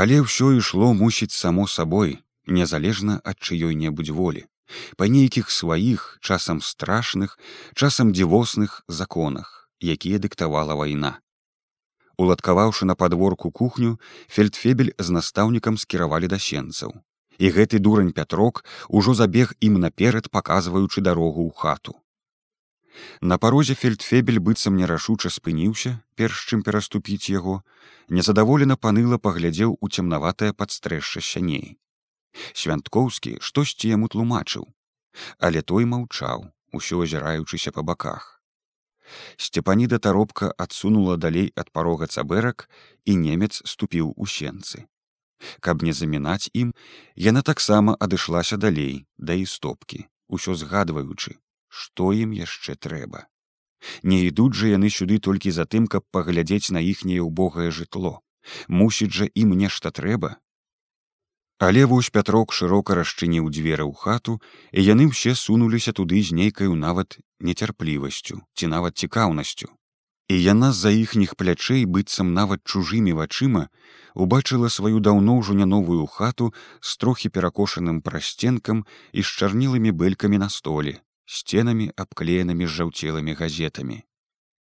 Але 0.00 0.20
ўсё 0.26 0.50
ішло 0.58 0.90
мусіць 0.94 1.34
само 1.34 1.66
сабой, 1.70 2.18
незалежна 2.46 3.20
ад 3.32 3.38
чыёй-небудзь 3.38 4.14
волі, 4.18 4.44
па 4.98 5.06
нейкіх 5.14 5.50
сваіх 5.50 6.18
часам 6.20 6.60
страшных, 6.60 7.38
часам 7.74 8.12
дзівосных 8.14 8.82
законах, 9.00 9.70
якія 9.94 10.18
дыктавала 10.18 10.78
вайна. 10.82 11.18
Уладкаваўшы 12.20 12.84
на 12.84 12.94
падворку 13.00 13.50
кухню, 13.50 13.96
фельдфебель 14.28 14.92
з 14.98 15.08
настаўнікам 15.16 15.78
скіравалі 15.80 16.28
да 16.28 16.38
сенцаў. 16.46 16.92
І 17.40 17.48
гэты 17.56 17.78
дурань 17.80 18.12
пятрок 18.12 18.64
ужо 18.88 19.14
забег 19.16 19.54
ім 19.64 19.80
наперад 19.80 20.28
паказваючы 20.28 21.00
дарогу 21.00 21.48
ў 21.48 21.52
хату. 21.56 21.94
На 23.20 23.38
парозе 23.38 23.74
фельдфебель 23.82 24.40
быццам 24.48 24.76
нерашуча 24.76 25.32
спыніўся, 25.32 25.94
перш 26.20 26.42
чым 26.48 26.64
пераступіць 26.66 27.32
яго, 27.32 27.62
незадаволена 28.08 28.76
паныла 28.76 29.16
паглядзеў 29.16 29.78
у 29.80 29.88
цемнаватае 29.88 30.52
падстрэшша 30.52 31.24
сяней. 31.24 31.78
Свянткоўскі 32.52 33.38
штосьці 33.40 33.94
яму 33.94 34.12
тлумачыў, 34.12 34.68
але 35.38 35.62
той 35.62 35.88
маўчаў, 35.94 36.50
усё 36.76 37.00
азіраючыся 37.06 37.72
па 37.72 37.86
баках. 37.92 38.39
Сцепаніда 39.36 39.98
таропка 39.98 40.52
адсунула 40.58 41.16
далей 41.16 41.52
ад 41.56 41.70
парога 41.72 42.06
цабэрак 42.06 42.68
і 43.04 43.16
немец 43.16 43.62
ступіў 43.64 44.14
у 44.16 44.26
сенцы. 44.26 44.86
Каб 45.60 45.82
не 45.82 45.92
замінаць 45.96 46.52
ім, 46.52 46.72
яна 47.16 47.42
таксама 47.42 47.96
адышлася 48.06 48.56
далей 48.56 49.06
да 49.16 49.34
і 49.34 49.46
стопкі, 49.46 50.04
усё 50.28 50.54
згадваючы, 50.54 51.36
што 51.68 52.12
ім 52.12 52.32
яшчэ 52.36 52.76
трэба. 52.76 53.26
Не 54.02 54.20
ідуць 54.28 54.56
жа 54.60 54.74
яны 54.76 54.90
сюды 54.92 55.18
толькі 55.18 55.50
за 55.56 55.64
тым, 55.64 55.86
каб 55.86 56.04
паглядзець 56.12 56.72
на 56.76 56.84
іхняе 56.84 57.24
ўбогае 57.24 57.70
жытло. 57.72 58.20
Мусіць 58.68 59.12
жа 59.16 59.26
ім 59.34 59.56
нешта 59.56 59.90
трэба. 59.90 60.36
Але 61.60 61.84
вось 61.84 62.08
пятрок 62.08 62.54
шырока 62.56 62.94
расчыніў 62.96 63.50
дзверы 63.52 63.84
ў 63.84 63.92
хату, 63.92 64.40
і 64.72 64.80
яны 64.80 65.12
ўсе 65.12 65.36
сунуліся 65.36 65.92
туды 65.92 66.24
з 66.24 66.32
нейкаю 66.32 66.72
нават 66.72 67.20
нецярплівасцю 67.36 68.40
ці 68.56 68.70
нават 68.72 68.96
цікаўнасцю. 68.96 69.68
І 70.32 70.40
яна 70.40 70.72
з-за 70.72 70.94
іхніх 70.96 71.36
плячэй 71.36 71.84
быццам 71.84 72.32
нават 72.32 72.64
чужымі 72.64 73.12
вачыма 73.20 73.68
убачыла 74.14 74.72
сваю 74.72 75.04
даўно 75.04 75.36
ўжо 75.44 75.52
не 75.60 75.68
новую 75.68 76.08
хату 76.08 76.50
з 76.80 76.96
трохі 76.96 77.28
перакошаным 77.28 78.00
прасценкам 78.00 78.84
і 79.12 79.20
з 79.20 79.28
чарнілымі 79.28 79.92
бэлькамі 79.92 80.40
на 80.40 80.48
столе, 80.48 80.96
сценамі 81.26 81.92
абклеенымі 81.92 82.64
з 82.64 82.72
жаўцелымі 82.80 83.36
газетамі. 83.36 84.00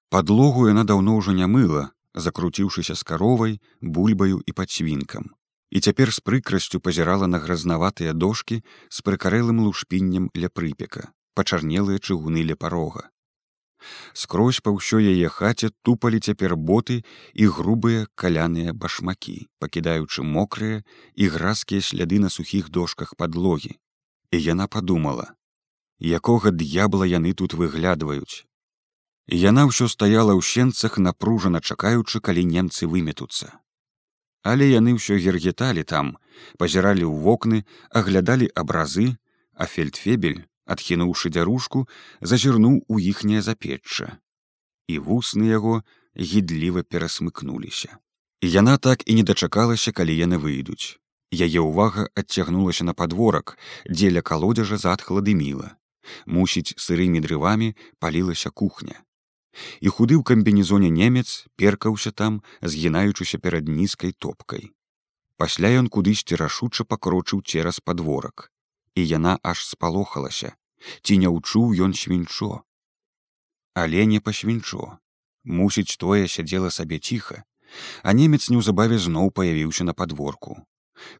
Падлогу 0.07 0.69
яна 0.71 0.87
даўно 0.87 1.19
ўжо 1.19 1.35
не 1.35 1.43
мыла, 1.43 1.89
закруціўшыся 2.15 2.95
з 2.95 3.03
каровай, 3.03 3.59
бульбаю 3.81 4.39
і 4.47 4.51
падсвінкам. 4.55 5.35
І 5.75 5.79
цяпер 5.83 6.11
з 6.15 6.23
прыкрасцю 6.23 6.79
пазірала 6.79 7.27
на 7.27 7.39
гразнаватыя 7.43 8.13
дошки 8.15 8.61
з 8.97 9.03
прыкарэлым 9.03 9.59
лушпіннем 9.67 10.29
ля 10.43 10.47
прыпека 10.47 11.11
пачарнелыя 11.35 11.99
чыгуны 11.99 12.43
ля 12.47 12.55
парога. 12.55 13.03
Скрозь 14.21 14.61
па 14.63 14.71
ўсёй 14.71 15.11
яе 15.11 15.27
хаце 15.37 15.69
тупалі 15.83 16.21
цяпер 16.23 16.55
боты 16.69 17.03
і 17.33 17.49
грубыя 17.57 18.07
каляныя 18.23 18.71
башмакі 18.85 19.35
пакідаючы 19.59 20.23
мокрыя 20.23 20.79
і 21.13 21.27
гразкія 21.35 21.83
сляды 21.89 22.23
на 22.23 22.31
сухіх 22.37 22.71
дошках 22.71 23.11
падлогі. 23.19 23.75
І 24.31 24.41
яна 24.47 24.71
падумала 24.71 25.27
якога 25.99 26.55
д'ябла 26.55 27.03
яны 27.03 27.35
тут 27.43 27.59
выглядваюць? 27.59 28.47
Яна 29.27 29.67
ўсё 29.67 29.91
стаяла 29.91 30.39
ў 30.39 30.41
сенцах 30.55 30.97
напружана 31.03 31.59
чакаючы 31.59 32.23
калі 32.23 32.47
немцы 32.55 32.87
выметуцца 32.87 33.51
але 34.51 34.69
яны 34.71 34.95
ўсё 34.97 35.17
гергеталі 35.25 35.83
там 35.91 36.15
пазіралі 36.61 37.05
ў 37.09 37.15
вокны 37.27 37.59
аглядалі 38.01 38.49
абразы 38.63 39.07
а 39.57 39.67
фельдфебель 39.75 40.41
адхінуўшы 40.75 41.31
дзяружку 41.35 41.85
зазірнуў 42.21 42.81
у 42.87 42.99
іхняе 43.11 43.41
запечча. 43.45 44.17
І 44.87 44.99
вусны 45.05 45.49
яго 45.49 45.81
гідліва 46.17 46.83
перасмыкнуліся. 46.83 47.97
Яна 48.41 48.77
так 48.77 49.01
і 49.09 49.15
не 49.21 49.23
дачакалася 49.23 49.91
калі 49.91 50.13
яны 50.17 50.37
выйдуць. 50.37 51.01
Яе 51.33 51.61
ўвага 51.65 52.05
адцягнулася 52.13 52.85
на 52.85 52.93
падворак 52.93 53.57
дзеля 53.89 54.21
калодзежа 54.21 54.77
затхла 54.77 55.25
дыміла 55.25 55.73
мусіць 56.25 56.75
сырымі 56.77 57.21
дрывамі 57.25 57.73
палілася 57.99 58.49
кухня 58.49 59.01
і 59.81 59.87
худы 59.89 60.15
ў 60.19 60.23
камбінезоне 60.23 60.89
немец 60.89 61.45
перкаўся 61.55 62.11
там 62.11 62.41
згінаючыся 62.61 63.39
перад 63.39 63.67
нізкай 63.67 64.11
топкай. 64.11 64.71
Пасля 65.37 65.71
ён 65.79 65.87
кудысьці 65.91 66.39
рашуча 66.39 66.83
пакрочыў 66.83 67.43
цераз 67.43 67.79
падворак 67.79 68.51
і 68.95 69.01
яна 69.03 69.39
аж 69.43 69.65
спалохалася 69.67 70.55
ці 71.03 71.17
не 71.23 71.29
ўчуў 71.31 71.75
ён 71.87 71.97
свінчо. 71.97 72.63
Але 73.75 74.05
не 74.05 74.19
па 74.23 74.31
свінчо 74.31 74.95
мусіць 75.43 75.99
тое 75.99 76.27
сядзела 76.31 76.71
сабе 76.71 76.99
ціха 76.99 77.43
а 78.03 78.13
немец 78.13 78.47
неўзабаве 78.49 78.97
зноў 79.01 79.31
паявіўся 79.35 79.83
на 79.83 79.93
падворку. 79.93 80.57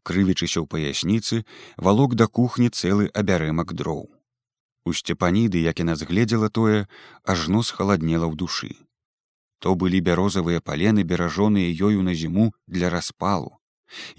Крывічыся 0.08 0.64
ў 0.64 0.66
паясніцы 0.72 1.44
валок 1.78 2.16
да 2.16 2.28
кухні 2.28 2.72
цэлы 2.72 3.12
абярэмак 3.22 3.76
дроў 3.76 4.06
У 4.86 4.94
сцепаніды, 4.94 5.62
як 5.66 5.80
яна 5.82 5.96
згледзела 5.98 6.48
тое, 6.54 6.86
ажно 7.34 7.62
схаладнела 7.66 8.30
ў 8.30 8.38
душы. 8.38 8.74
То 9.58 9.74
былі 9.74 10.02
бярозавыя 10.08 10.62
палены 10.62 11.02
беражоныя 11.02 11.74
ёю 11.88 12.06
на 12.06 12.14
зіму 12.14 12.54
для 12.68 12.92
распалу. 12.94 13.58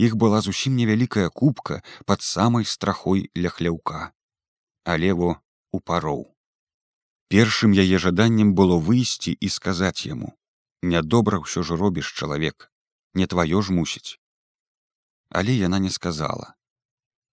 Іх 0.07 0.17
была 0.19 0.41
зусім 0.43 0.75
невялікая 0.75 1.29
кубка 1.31 1.83
пад 2.05 2.27
самай 2.27 2.67
страхой 2.67 3.31
ля 3.39 3.55
хляўка. 3.55 4.11
Але 4.83 5.15
во 5.15 5.31
у 5.71 5.79
пароў. 5.79 6.27
Першым 7.31 7.71
яе 7.71 8.03
жаданнем 8.03 8.53
было 8.59 8.83
выйсці 8.91 9.39
і 9.39 9.49
сказаць 9.61 10.03
яму: 10.11 10.35
Нядобра 10.83 11.43
ўсё 11.47 11.63
ж 11.63 11.79
робіш 11.79 12.11
чалавек, 12.11 12.71
не 13.15 13.31
тваё 13.31 13.63
ж 13.63 13.71
мусіць. 13.71 14.19
Але 15.31 15.55
яна 15.55 15.79
не 15.79 15.95
сказала. 15.95 16.55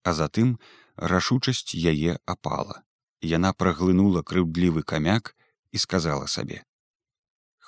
А 0.06 0.14
затым 0.14 0.58
рашучасць 0.98 1.74
яе 1.74 2.18
апала 2.26 2.84
яна 3.32 3.54
праглынула 3.54 4.22
крыўдлівы 4.22 4.84
камяк 4.94 5.36
і 5.72 5.84
сказала 5.88 6.30
сабе 6.38 6.64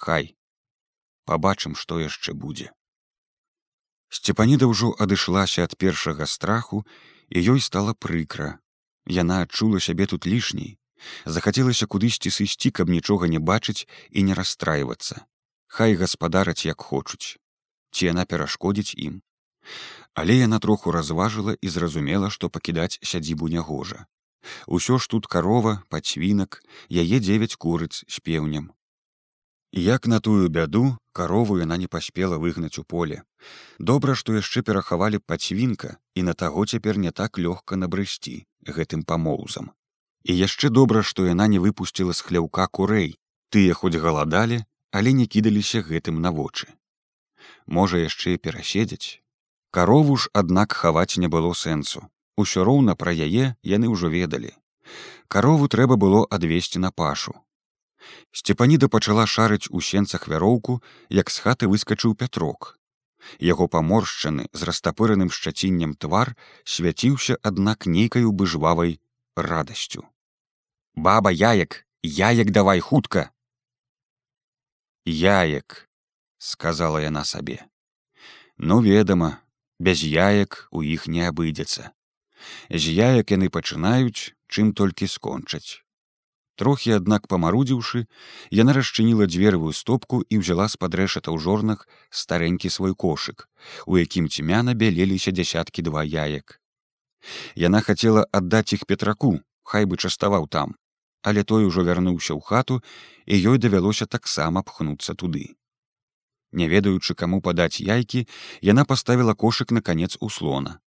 хай 0.05 0.33
пабачым 1.25 1.75
што 1.83 1.99
яшчэ 2.03 2.37
будзе 2.45 2.71
сцепаніда 4.15 4.69
ўжо 4.71 4.93
адышлася 5.05 5.67
ад 5.67 5.75
першага 5.81 6.27
страху 6.29 6.85
і 7.29 7.41
ёй 7.41 7.59
стала 7.61 7.93
прыкра. 7.93 8.59
Яна 9.05 9.41
адчула 9.45 9.79
сябе 9.79 10.05
тут 10.05 10.25
лішняй. 10.25 10.77
Захацелася 11.25 11.85
кудысьці 11.85 12.31
сысці 12.33 12.71
каб 12.71 12.89
нічога 12.89 13.27
не 13.27 13.39
бачыць 13.39 13.85
і 14.09 14.23
не 14.23 14.33
расстрайвацца 14.33 15.25
хай 15.75 15.95
гаспадараць 15.99 16.65
як 16.65 16.81
хочуць 16.81 17.35
ці 17.91 18.07
яна 18.07 18.23
перашкодзіць 18.25 18.95
ім. 18.95 19.21
Але 20.13 20.37
яна 20.39 20.59
троху 20.63 20.91
разважыла 20.95 21.55
і 21.59 21.67
зразумела 21.75 22.29
што 22.31 22.49
пакідаць 22.49 22.99
сядзібу 23.03 23.51
нягожа 23.51 24.05
Усё 24.67 24.97
ж 24.99 25.09
тут 25.09 25.27
карова, 25.27 25.83
пацвінак, 25.89 26.63
яе 26.89 27.19
дзевяць 27.19 27.55
курыц 27.55 28.03
з 28.07 28.19
пеўнем. 28.19 28.71
Як 29.71 30.07
на 30.07 30.19
тую 30.19 30.47
бяду 30.49 30.97
карову 31.11 31.57
яна 31.59 31.77
не 31.77 31.87
паспела 31.87 32.37
выгнаць 32.37 32.79
у 32.79 32.83
поле. 32.83 33.23
Добра, 33.79 34.15
што 34.15 34.35
яшчэ 34.35 34.61
перахавалі 34.61 35.19
пацвінка 35.19 35.97
і 36.15 36.23
на 36.23 36.33
таго 36.33 36.65
цяпер 36.65 36.97
не 36.97 37.11
так 37.11 37.37
лёгка 37.37 37.75
набрысці 37.75 38.45
гэтым 38.63 39.03
памоўзам. 39.03 39.71
І 40.23 40.37
яшчэ 40.37 40.69
добра, 40.69 41.03
што 41.03 41.27
яна 41.27 41.47
не 41.47 41.59
выпусціла 41.59 42.13
з 42.13 42.21
хляўка 42.21 42.67
курэй, 42.67 43.19
тыя 43.51 43.73
хоць 43.73 43.99
галадалі, 43.99 44.63
але 44.91 45.11
не 45.11 45.27
кідаліся 45.27 45.83
гэтым 45.83 46.23
на 46.23 46.31
вочы. 46.31 46.71
Можа 47.67 47.99
яшчэ 47.99 48.37
пераседзяць. 48.37 49.19
Карову 49.71 50.15
ж, 50.15 50.31
аднак 50.33 50.71
хаваць 50.71 51.19
не 51.19 51.27
было 51.27 51.51
сэнсу 51.51 52.07
Усё 52.37 52.63
роўна 52.67 52.95
пра 52.99 53.11
яе 53.15 53.55
яны 53.63 53.87
ўжо 53.91 54.11
ведалі. 54.11 54.51
Карову 55.27 55.67
трэба 55.71 55.95
было 55.95 56.27
адвесці 56.37 56.79
на 56.83 56.91
пашу. 56.91 57.33
Сцепаніда 58.31 58.87
пачала 58.95 59.25
шарыць 59.25 59.69
у 59.71 59.81
сенцах 59.81 60.27
вяроўку, 60.27 60.81
як 61.09 61.31
з 61.31 61.39
хаты 61.45 61.71
выскачыў 61.71 62.13
пятрок. 62.19 62.77
Яго 63.39 63.67
паморшчаны 63.67 64.45
з 64.53 64.67
растапыраным 64.69 65.31
шчаціннем 65.31 65.95
твар 65.95 66.35
свяціўся 66.63 67.39
аднак 67.41 67.87
нейкаю 67.87 68.31
быжвавай 68.31 68.99
радасцю. 69.35 70.05
Баба 70.93 71.31
яек, 71.31 71.87
яек 72.03 72.51
давай 72.51 72.79
хутка. 72.79 73.31
Яек, 75.05 75.89
сказала 76.37 77.01
яна 77.01 77.23
сабе. 77.23 77.65
Ну 78.57 78.81
ведама, 78.81 79.39
без 79.79 80.03
яек 80.03 80.67
у 80.71 80.83
іх 80.83 81.07
не 81.07 81.25
абыдзецца 81.27 81.95
з 82.69 82.93
яек 82.93 83.31
яны 83.35 83.49
пачынаюць 83.49 84.35
чым 84.47 84.71
толькі 84.73 85.07
скончаць. 85.07 85.85
Трохі 86.55 86.95
аднак 86.95 87.27
памарудзіўшы 87.27 88.05
яна 88.59 88.75
расчыніла 88.77 89.27
дзвервую 89.27 89.73
стопку 89.75 90.21
і 90.23 90.39
ўзяла 90.39 90.67
з-пад 90.71 90.95
рэшата 90.99 91.27
ў 91.31 91.37
жорнах 91.43 91.83
старэнькі 92.21 92.71
свой 92.71 92.95
кошык 92.95 93.49
у 93.85 93.99
якім 93.99 94.31
цьмяна 94.31 94.71
бялеліся 94.71 95.35
дзясяткі 95.35 95.83
два 95.89 96.07
яек. 96.07 96.61
Яна 97.59 97.83
хацела 97.83 98.23
аддаць 98.31 98.71
іх 98.79 98.87
петраку 98.87 99.35
хай 99.67 99.83
бы 99.83 99.99
частаваў 99.99 100.47
там 100.47 100.79
але 101.25 101.43
той 101.43 101.65
ужо 101.67 101.83
вярнуўся 101.83 102.37
ў 102.37 102.41
хату 102.47 102.79
і 103.25 103.35
ёй 103.51 103.57
давялося 103.57 104.05
таксама 104.05 104.61
пхнуцца 104.63 105.17
туды. 105.17 105.57
Не 106.55 106.69
ведаючы 106.71 107.17
каму 107.19 107.41
падаць 107.41 107.83
яйкі 107.83 108.27
яна 108.61 108.85
паставіла 108.85 109.33
кошык 109.33 109.75
на 109.75 109.81
канец 109.81 110.15
услона 110.21 110.79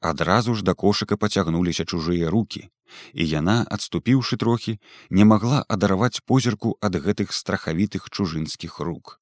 адразу 0.00 0.54
ж 0.54 0.62
да 0.62 0.74
кошыка 0.74 1.16
пацягнуліся 1.16 1.84
чужыя 1.84 2.30
руки 2.30 2.68
і 3.12 3.26
яна 3.28 3.56
адступіўшы 3.76 4.38
трохі 4.42 4.78
не 5.10 5.24
магла 5.24 5.62
адарваць 5.76 6.22
позірку 6.24 6.76
ад 6.80 6.98
гэтых 7.06 7.32
страхавітых 7.32 8.08
чужынскіх 8.10 8.78
рук. 8.80 9.20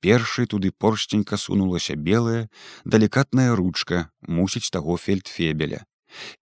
Першай 0.00 0.46
туды 0.46 0.70
поршценька 0.70 1.36
сунулася 1.36 1.96
белая 1.96 2.48
далікатная 2.84 3.56
ручка 3.56 4.10
мусіць 4.22 4.70
таго 4.70 4.96
фельдфебеля. 4.96 5.84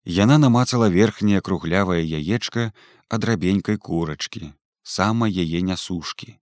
Яна 0.05 0.39
намацала 0.39 0.89
верхняе 0.89 1.41
круглявае 1.41 2.03
яечка 2.05 2.73
адрабенькай 3.09 3.79
курачкі 3.79 4.53
сама 4.85 5.27
яе 5.29 5.65
нясушкі 5.65 6.37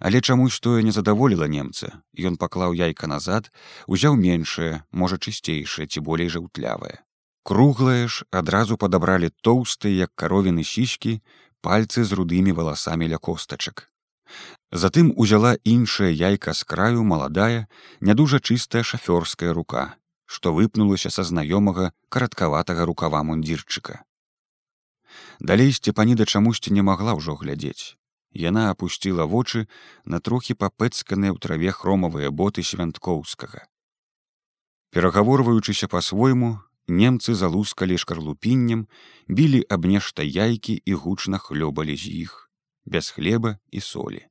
але 0.00 0.20
чамусь 0.20 0.60
тое 0.60 0.82
не 0.82 0.92
задаволіла 0.96 1.46
немца. 1.46 2.00
Ён 2.16 2.40
паклаў 2.40 2.72
яйка 2.72 3.06
назад 3.06 3.52
узяў 3.86 4.16
меншае 4.16 4.82
можа 4.90 5.20
чысцейшае 5.20 5.86
ці 5.86 6.00
болей 6.00 6.32
жаўтлявае. 6.32 7.04
Круглае 7.44 8.08
ж 8.08 8.24
адразу 8.30 8.80
падабралі 8.80 9.30
тоўстыя 9.44 10.08
як 10.08 10.10
каровіны 10.16 10.64
сішкі 10.64 11.20
пальцы 11.60 12.04
з 12.04 12.16
рудымі 12.16 12.56
валасамі 12.56 13.12
ля 13.12 13.20
костачак. 13.20 13.86
Затым 14.72 15.12
узяла 15.16 15.54
іншая 15.64 16.10
яйка 16.10 16.54
з 16.54 16.64
краю 16.64 17.04
маладая 17.04 17.68
не 18.00 18.14
дужа 18.14 18.40
чыстая 18.40 18.82
шафёрская 18.82 19.52
рука 19.52 20.00
што 20.30 20.54
выпнулася 20.54 21.10
са 21.10 21.26
знаёмага 21.26 21.90
караткаватага 22.08 22.86
рукава 22.86 23.22
мундзірчыка. 23.26 24.04
Далей 25.40 25.72
сцепаніда 25.74 26.24
чамусьці 26.24 26.70
не 26.76 26.86
магла 26.86 27.18
ўжо 27.18 27.34
глядзець 27.40 27.98
Яна 28.32 28.70
апусціла 28.70 29.26
вочы 29.26 29.66
на 30.04 30.20
трохі 30.20 30.54
папэцканыя 30.54 31.34
ў 31.34 31.38
траве 31.42 31.70
хромавыя 31.74 32.30
боты 32.30 32.62
свянткоўскага. 32.62 33.66
Перагаворваючыся 34.94 35.88
па-свойму, 35.90 36.62
немцы 36.86 37.34
залускалі 37.34 37.98
шкарлупіннем, 37.98 38.86
білі 39.28 39.62
аб 39.68 39.86
нешта 39.86 40.22
яйкі 40.22 40.78
і 40.84 40.92
гучна 40.94 41.38
хлёбалі 41.38 41.96
з 41.96 42.06
іх, 42.26 42.50
без 42.84 43.10
хлеба 43.10 43.58
і 43.70 43.80
солі. 43.80 44.26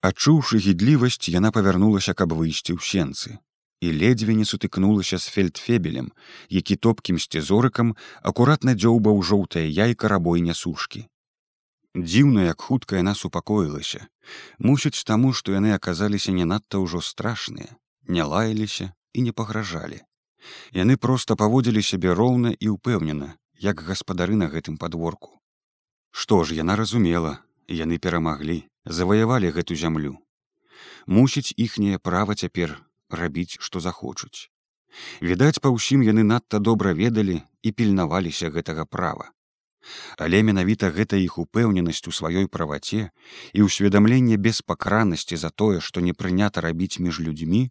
Адчуўшы 0.00 0.60
гідлівасць, 0.60 1.28
яна 1.32 1.52
павярнулася, 1.52 2.12
каб 2.12 2.32
выйсці 2.32 2.76
ў 2.76 2.80
сенцы. 2.80 3.40
і 3.80 3.92
ледзьве 3.92 4.34
не 4.34 4.44
сутыкнулася 4.44 5.18
з 5.18 5.28
фельдфебелем, 5.28 6.12
які 6.48 6.76
топкім 6.76 7.18
сцізорыкам 7.20 7.92
акуратна 8.22 8.72
дзёўбаў 8.72 9.20
жоўтае 9.22 9.68
яйка 9.68 10.08
рабой 10.08 10.40
нясушкі. 10.40 11.06
Дзіўна, 11.96 12.42
як 12.44 12.60
хутка 12.60 13.00
яна 13.00 13.14
супакоілася, 13.16 14.06
мусіць 14.58 15.04
таму, 15.08 15.32
што 15.32 15.52
яны 15.56 15.72
аказаліся 15.72 16.32
не 16.38 16.44
надта 16.44 16.76
ўжо 16.82 17.00
страшныя, 17.00 17.72
не 18.04 18.22
лаяліся 18.22 18.92
і 19.16 19.22
не 19.24 19.32
пагражалі. 19.32 20.02
Яны 20.76 20.96
проста 21.00 21.36
паводзілі 21.40 21.82
сябе 21.82 22.12
роўна 22.12 22.52
і 22.60 22.68
ўпэўнена, 22.76 23.32
як 23.64 23.80
гаспадары 23.80 24.36
на 24.36 24.52
гэтым 24.52 24.76
падворку. 24.76 25.40
Што 26.12 26.44
ж 26.44 26.58
яна 26.58 26.76
разумела, 26.76 27.40
яны 27.68 27.96
перамаглі, 27.98 28.58
заваявалі 28.84 29.54
гэту 29.56 29.72
зямлю. 29.72 30.20
Мусіць 31.06 31.56
іхняе 31.56 31.96
права 31.98 32.36
цяпер 32.36 32.76
рабіць, 33.08 33.56
што 33.60 33.80
захочуць. 33.80 34.52
Відаць, 35.24 35.60
па 35.64 35.72
ўсім 35.72 36.04
яны 36.04 36.28
надта 36.28 36.60
добра 36.60 36.92
ведалі 36.92 37.40
і 37.62 37.72
пільнаваліся 37.72 38.52
гэтага 38.52 38.84
права. 38.84 39.32
Але 40.18 40.42
менавіта 40.42 40.90
гэта 40.90 41.16
іх 41.22 41.38
упэўненасць 41.42 42.06
у 42.10 42.12
сваёй 42.18 42.46
праваце 42.48 43.10
і 43.52 43.66
ўсведамленне 43.66 44.36
беспакранасці 44.36 45.36
за 45.36 45.50
тое, 45.50 45.80
што 45.80 46.00
не 46.00 46.12
прынята 46.12 46.60
рабіць 46.60 46.98
між 46.98 47.20
людзьмі, 47.20 47.70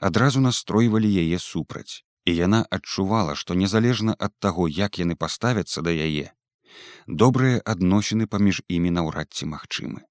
адразу 0.00 0.40
настройвалі 0.40 1.10
яе 1.24 1.38
супраць. 1.38 2.04
І 2.24 2.34
яна 2.34 2.64
адчувала, 2.70 3.34
што 3.36 3.54
незалежна 3.54 4.16
ад 4.18 4.32
таго, 4.40 4.68
як 4.68 4.98
яны 4.98 5.14
паставяцца 5.14 5.84
да 5.84 5.92
яе, 5.92 6.32
добрыя 7.06 7.60
адносіны 7.60 8.26
паміж 8.26 8.62
імі 8.68 8.90
наўрад 8.96 9.28
ці 9.30 9.48
магчымы. 9.52 10.08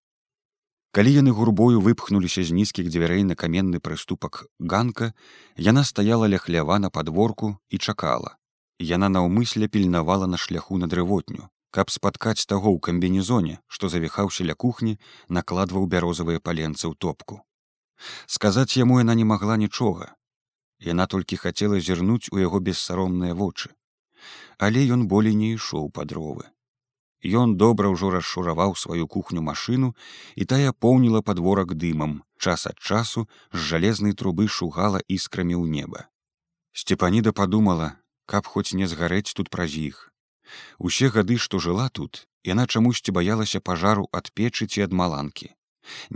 Калі 0.94 1.12
яны 1.14 1.32
гурбою 1.34 1.82
выпхнуліся 1.82 2.44
з 2.46 2.54
нізкіх 2.54 2.90
дзвярэй 2.94 3.24
на 3.26 3.34
каменны 3.34 3.82
прыступак 3.82 4.46
ганка, 4.60 5.10
яна 5.58 5.82
стаяла 5.90 6.30
ля 6.30 6.38
хлява 6.38 6.78
на 6.78 6.94
падворку 6.94 7.58
і 7.70 7.82
чакала. 7.82 8.38
Яна 8.84 9.08
наўмысля 9.08 9.68
пільнавала 9.72 10.28
на 10.28 10.38
шляху 10.38 10.78
на 10.78 10.88
дрывотню, 10.92 11.48
каб 11.72 11.92
спаткаць 11.94 12.44
таго 12.52 12.74
ў 12.76 12.80
камбінезоне, 12.88 13.60
што 13.68 13.90
завіхаўся 13.94 14.44
ля 14.50 14.56
кухні, 14.64 14.98
накладваў 15.38 15.88
бярозавыя 15.94 16.44
паленцы 16.44 16.84
ў 16.92 16.94
топку. 17.06 17.40
Сказаць 18.28 18.76
яму 18.76 19.00
яна 19.00 19.16
не 19.16 19.24
магла 19.30 19.56
нічога. 19.64 20.12
Яна 20.84 21.08
толькі 21.08 21.40
хацела 21.40 21.80
зірнуць 21.80 22.28
у 22.36 22.44
яго 22.44 22.60
бессаромныя 22.60 23.32
вочы. 23.32 23.72
Але 24.60 24.84
ён 24.98 25.08
болей 25.08 25.40
не 25.40 25.56
ішоў 25.56 25.88
па 25.96 26.04
дровы. 26.04 26.52
Ён 27.24 27.56
добра 27.56 27.88
ўжо 27.88 28.12
расшураваў 28.12 28.76
сваю 28.76 29.08
кухню 29.08 29.48
машыну 29.48 29.96
і 30.36 30.44
тая 30.44 30.76
поўніла 30.76 31.24
падворак 31.24 31.78
дымам 31.80 32.20
час 32.38 32.68
ад 32.68 32.84
часу 32.84 33.30
з 33.54 33.64
жалезнай 33.72 34.12
трубы 34.12 34.52
шугала 34.52 35.00
іскрамі 35.08 35.56
ў 35.56 35.72
неба 35.72 36.10
сцепаніда 36.74 37.32
падумала 37.32 37.94
каб 38.26 38.48
хоць 38.54 38.76
не 38.80 38.88
згарэць 38.94 39.36
тут 39.40 39.52
праз 39.56 39.76
іх 39.82 40.00
усе 40.90 41.10
гады 41.18 41.38
што 41.48 41.60
жыла 41.66 41.90
тут 42.00 42.24
яна 42.52 42.68
чамусьці 42.68 43.16
баялася 43.18 43.64
пажару 43.72 44.08
ад 44.22 44.32
печы 44.40 44.68
ці 44.68 44.88
ад 44.88 44.98
маланкі 45.02 45.52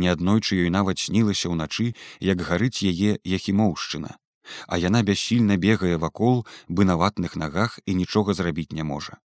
неаднойчы 0.06 0.64
ёй 0.64 0.74
нават 0.78 1.04
снілася 1.06 1.54
ўначы 1.54 1.92
як 2.32 2.44
гарыць 2.50 2.84
яе 2.94 3.20
яхімоўшчына 3.38 4.18
а 4.68 4.80
яна 4.88 5.04
бяссільна 5.08 5.62
бегае 5.68 5.96
вакол 6.04 6.44
бынаватных 6.82 7.40
нагах 7.46 7.80
і 7.86 7.98
нічога 8.02 8.38
зрабіць 8.42 8.72
не 8.80 8.86
можа 8.92 9.18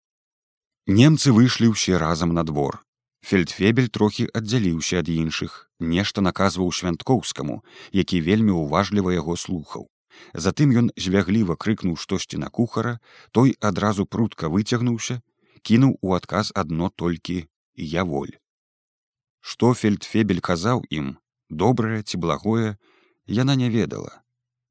Немцы 0.90 1.30
выйшлі 1.30 1.70
ўсе 1.70 1.98
разам 2.02 2.32
на 2.34 2.42
двор. 2.42 2.80
Фельдфебель 3.22 3.92
трохі 3.92 4.24
аддзяліўся 4.32 5.04
ад 5.04 5.08
іншых, 5.12 5.68
нешта 5.78 6.24
наказваў 6.24 6.72
свянткоўскаму, 6.72 7.60
які 7.92 8.18
вельмі 8.24 8.56
ўважліва 8.56 9.12
яго 9.14 9.36
слухаў. 9.36 9.86
Затым 10.34 10.74
ён 10.76 10.90
звягліва 10.96 11.56
крыкнуў 11.56 11.96
штосьці 11.96 12.38
на 12.42 12.48
кухара, 12.48 12.98
той 13.32 13.56
адразу 13.60 14.06
прутка 14.06 14.48
выцягнуўся, 14.48 15.20
кінуў 15.62 15.98
у 16.00 16.14
адказ 16.18 16.52
адно 16.54 16.90
толькі 16.90 17.46
я 17.74 18.04
воль. 18.04 18.36
Што 19.40 19.74
фельдфебель 19.74 20.40
казаў 20.40 20.84
ім, 20.90 21.16
добрае 21.48 22.02
ці 22.02 22.16
благое, 22.16 22.76
яна 23.26 23.56
не 23.56 23.70
ведала 23.70 24.22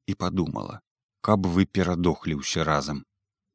і 0.08 0.15
падумала, 0.15 0.82
каб 1.21 1.45
вы 1.45 1.65
перадохлі 1.65 2.41
ўсе 2.41 2.63
разам. 2.63 3.06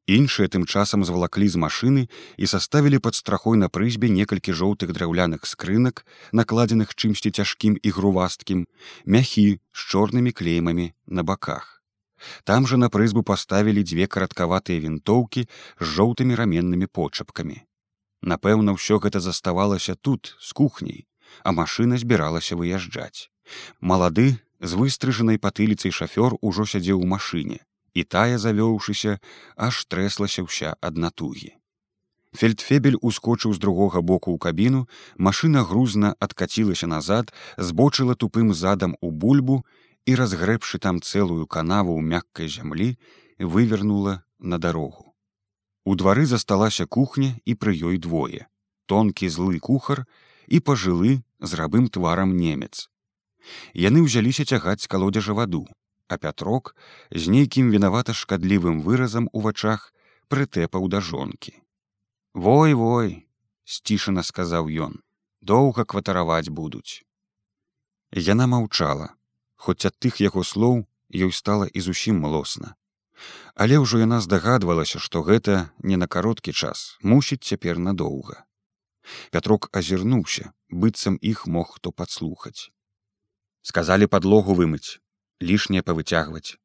Іншыя 0.05 0.47
тым 0.53 0.65
часам 0.69 1.03
звалаклі 1.03 1.47
з 1.49 1.57
машыны 1.57 2.01
і 2.37 2.45
саставілі 2.45 3.01
пад 3.01 3.15
страхой 3.17 3.57
на 3.57 3.69
прызьбе 3.73 4.09
некалькі 4.13 4.53
жоўтых 4.53 4.93
драўляных 4.93 5.49
скрынак, 5.49 6.05
накладзеных 6.31 6.93
чымсьці 6.93 7.33
цяжкім 7.33 7.79
і 7.81 7.89
грувасткім, 7.89 8.67
мяхі 9.05 9.47
з 9.73 9.79
чорнымі 9.89 10.29
клеймамі 10.29 10.93
на 11.07 11.25
баках. 11.25 11.74
Там 12.43 12.67
жа 12.67 12.77
на 12.77 12.89
прызбу 12.89 13.23
паставілі 13.23 13.83
дзве 13.83 14.07
караткаватыя 14.07 14.79
вінтоўкі 14.79 15.45
з 15.79 15.85
жоўтымі 15.97 16.35
раменнымі 16.35 16.87
почапкамі. 16.87 17.61
Напэўна, 18.21 18.73
ўсё 18.77 18.97
гэта 19.03 19.19
заставалася 19.21 19.95
тут 19.95 20.35
з 20.41 20.53
кухняй, 20.57 21.05
а 21.43 21.51
машына 21.51 21.97
збіралася 22.01 22.57
выязджаць. 22.57 23.29
Малады 23.79 24.39
з 24.61 24.73
выстрыжанай 24.79 25.37
патыліцай 25.37 25.91
шафёр 25.91 26.37
ужо 26.41 26.65
сядзеў 26.65 27.01
у 27.01 27.07
машыне 27.09 27.61
і 27.95 28.03
тая 28.03 28.37
завёўшыся 28.45 29.19
аж 29.67 29.85
трэслася 29.91 30.43
ўся 30.47 30.75
ад 30.81 30.97
натугі 31.05 31.53
фельдфебель 32.35 32.99
ускочыў 33.09 33.55
з 33.55 33.61
другога 33.63 34.01
боку 34.01 34.35
ў 34.35 34.37
кабіну 34.45 34.81
машына 35.29 35.63
грузна 35.69 36.13
адкацілася 36.27 36.91
назад 36.91 37.31
збочыла 37.69 38.15
тупым 38.23 38.53
задам 38.53 38.95
у 39.01 39.11
бульбу 39.11 39.63
і 40.05 40.15
разгрэбшы 40.21 40.79
там 40.79 41.01
цэлую 41.01 41.45
канаву 41.47 41.97
ў 41.97 42.01
мяккай 42.13 42.51
зямлі 42.51 42.93
вывернула 43.39 44.21
на 44.39 44.57
дарогу 44.57 45.11
у 45.85 45.95
двары 45.95 46.25
засталася 46.25 46.85
кухня 46.85 47.31
і 47.45 47.55
пры 47.55 47.77
ёй 47.77 47.97
двое 48.01 48.45
тонкі 48.85 49.29
злы 49.29 49.59
кухар 49.59 50.05
і 50.47 50.59
пажылы 50.59 51.21
з 51.39 51.57
рабым 51.59 51.89
тварам 51.89 52.35
немец. 52.37 52.89
Яны 53.73 54.05
ўзяліся 54.05 54.45
цягаць 54.45 54.89
калодзежа 54.89 55.37
ваду 55.37 55.65
а 56.07 56.17
пятрок 56.21 56.75
з 57.09 57.33
нейкім 57.33 57.69
вінавата 57.73 58.13
шкадлівым 58.13 58.81
выразам 58.85 59.29
у 59.33 59.41
вачах 59.41 59.89
прытэпаў 60.29 60.85
да 60.93 61.01
жонкі. 61.01 61.53
Вой 62.33 62.77
вой 62.77 63.25
сцішана 63.65 64.21
сказаў 64.21 64.69
ён. 64.69 65.01
Доўга 65.41 65.85
кватараваць 65.85 66.49
будуць 66.49 67.05
яна 68.13 68.45
маўчала 68.49 69.13
хоць 69.55 69.85
ад 69.85 69.95
тых 69.99 70.19
яго 70.21 70.43
слоў 70.43 70.81
ёй 71.11 71.31
стала 71.31 71.67
і 71.67 71.79
зусім 71.79 72.19
млосна 72.25 72.75
але 73.55 73.79
ўжо 73.79 74.01
яна 74.03 74.19
здагадвалася 74.25 74.99
што 74.99 75.23
гэта 75.23 75.71
не 75.79 75.97
на 76.01 76.07
кароткі 76.07 76.51
час 76.51 76.97
мусіць 77.01 77.43
цяпер 77.47 77.79
надоўга. 77.79 78.43
Пятрок 79.31 79.69
азірнуўся 79.71 80.51
быццам 80.69 81.17
іх 81.21 81.45
мог 81.47 81.77
хто 81.77 81.91
падслухаць. 81.91 82.71
Сказалі 83.61 84.11
падлогу 84.11 84.55
вымыць 84.59 84.99
лішняе 85.41 85.81
павыцягваць. 85.81 86.57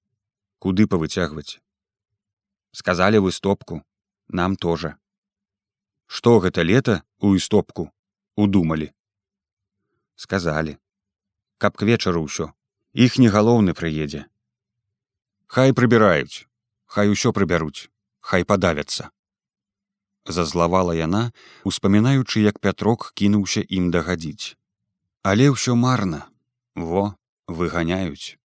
Куды 0.58 0.86
павыцягваць? 0.86 1.60
Сказалі 2.72 3.22
вы 3.24 3.32
стопку 3.32 3.82
нам 4.28 4.56
тоже. 4.56 4.96
Что 6.06 6.38
гэта 6.40 6.62
лета 6.62 7.02
у 7.18 7.34
істопку 7.34 7.90
удумалі? 8.36 8.92
Сказалі. 10.16 10.78
Каб 11.58 11.76
к 11.76 11.86
вечару 11.86 12.24
ўсё 12.26 12.52
іх 12.94 13.18
не 13.18 13.28
галоўны 13.28 13.76
прыедзе 13.76 14.26
хай 15.46 15.72
прыбіраюць 15.72 16.46
хай 16.86 17.08
усё 17.14 17.32
прыбяруць 17.32 17.88
хай 18.20 18.44
падавяцца 18.44 19.10
зазлавала 20.26 20.94
яна 20.94 21.32
успамінаючы 21.64 22.42
як 22.44 22.58
пятрок 22.58 23.12
кінуўся 23.14 23.62
ім 23.62 23.90
дагадзіць. 23.90 24.56
Але 25.22 25.50
ўсё 25.52 25.76
марна 25.76 26.26
во 26.74 27.14
выганяюць. 27.48 28.36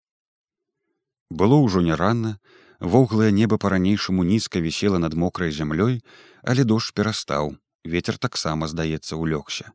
Было 1.30 1.60
ўжо 1.62 1.82
не 1.82 1.96
рана, 1.96 2.38
воўглае 2.80 3.32
неба 3.32 3.58
па-ранейшаму 3.58 4.24
нізка 4.24 4.60
вісела 4.60 5.00
над 5.00 5.14
мокрай 5.14 5.52
зямлёй, 5.52 6.04
але 6.44 6.64
дождж 6.64 6.92
перастаў, 6.94 7.56
ветер 7.84 8.18
таксама 8.18 8.68
здаецца 8.68 9.16
улёгся. 9.16 9.72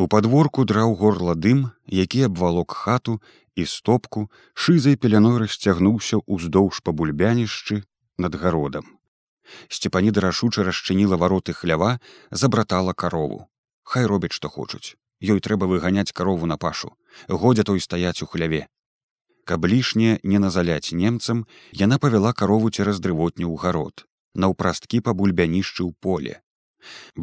У 0.00 0.08
падворку 0.08 0.64
драў 0.64 0.96
горла 0.96 1.36
дым, 1.36 1.70
які 1.86 2.24
абвалок 2.32 2.72
хату 2.72 3.20
і 3.60 3.66
стопку 3.72 4.24
шызай 4.54 4.96
пеляной 4.96 5.38
расцягнуўся 5.42 6.20
ўздоўж 6.26 6.80
па 6.86 6.96
бульбянішчы 6.96 7.82
над 8.18 8.40
гародам. 8.42 8.88
Сцепаніда 9.68 10.26
рашуча 10.26 10.66
расчыніла 10.66 11.20
вароты 11.20 11.52
хлява, 11.52 11.98
забратала 12.30 12.92
карову. 12.92 13.46
Хай 13.82 14.06
робяць, 14.06 14.36
што 14.36 14.48
хочуць. 14.48 14.96
Ёй 15.20 15.40
трэба 15.40 15.66
выганяць 15.66 16.12
карову 16.12 16.46
на 16.46 16.56
пашу. 16.56 16.94
Годзя 17.28 17.64
той 17.66 17.80
стаяць 17.80 18.22
у 18.22 18.26
хляве, 18.26 18.68
каб 19.50 19.66
лішне 19.66 20.18
не 20.22 20.38
назаляць 20.42 20.92
немцам 20.98 21.42
яна 21.78 21.98
павяла 22.04 22.32
карову 22.40 22.70
цераз 22.70 23.00
дрывотню 23.06 23.48
ў 23.48 23.56
гарод 23.62 24.04
наўпрасткі 24.44 25.00
па 25.06 25.14
бульбянішчы 25.20 25.82
ў 25.86 25.90
поле 26.06 26.36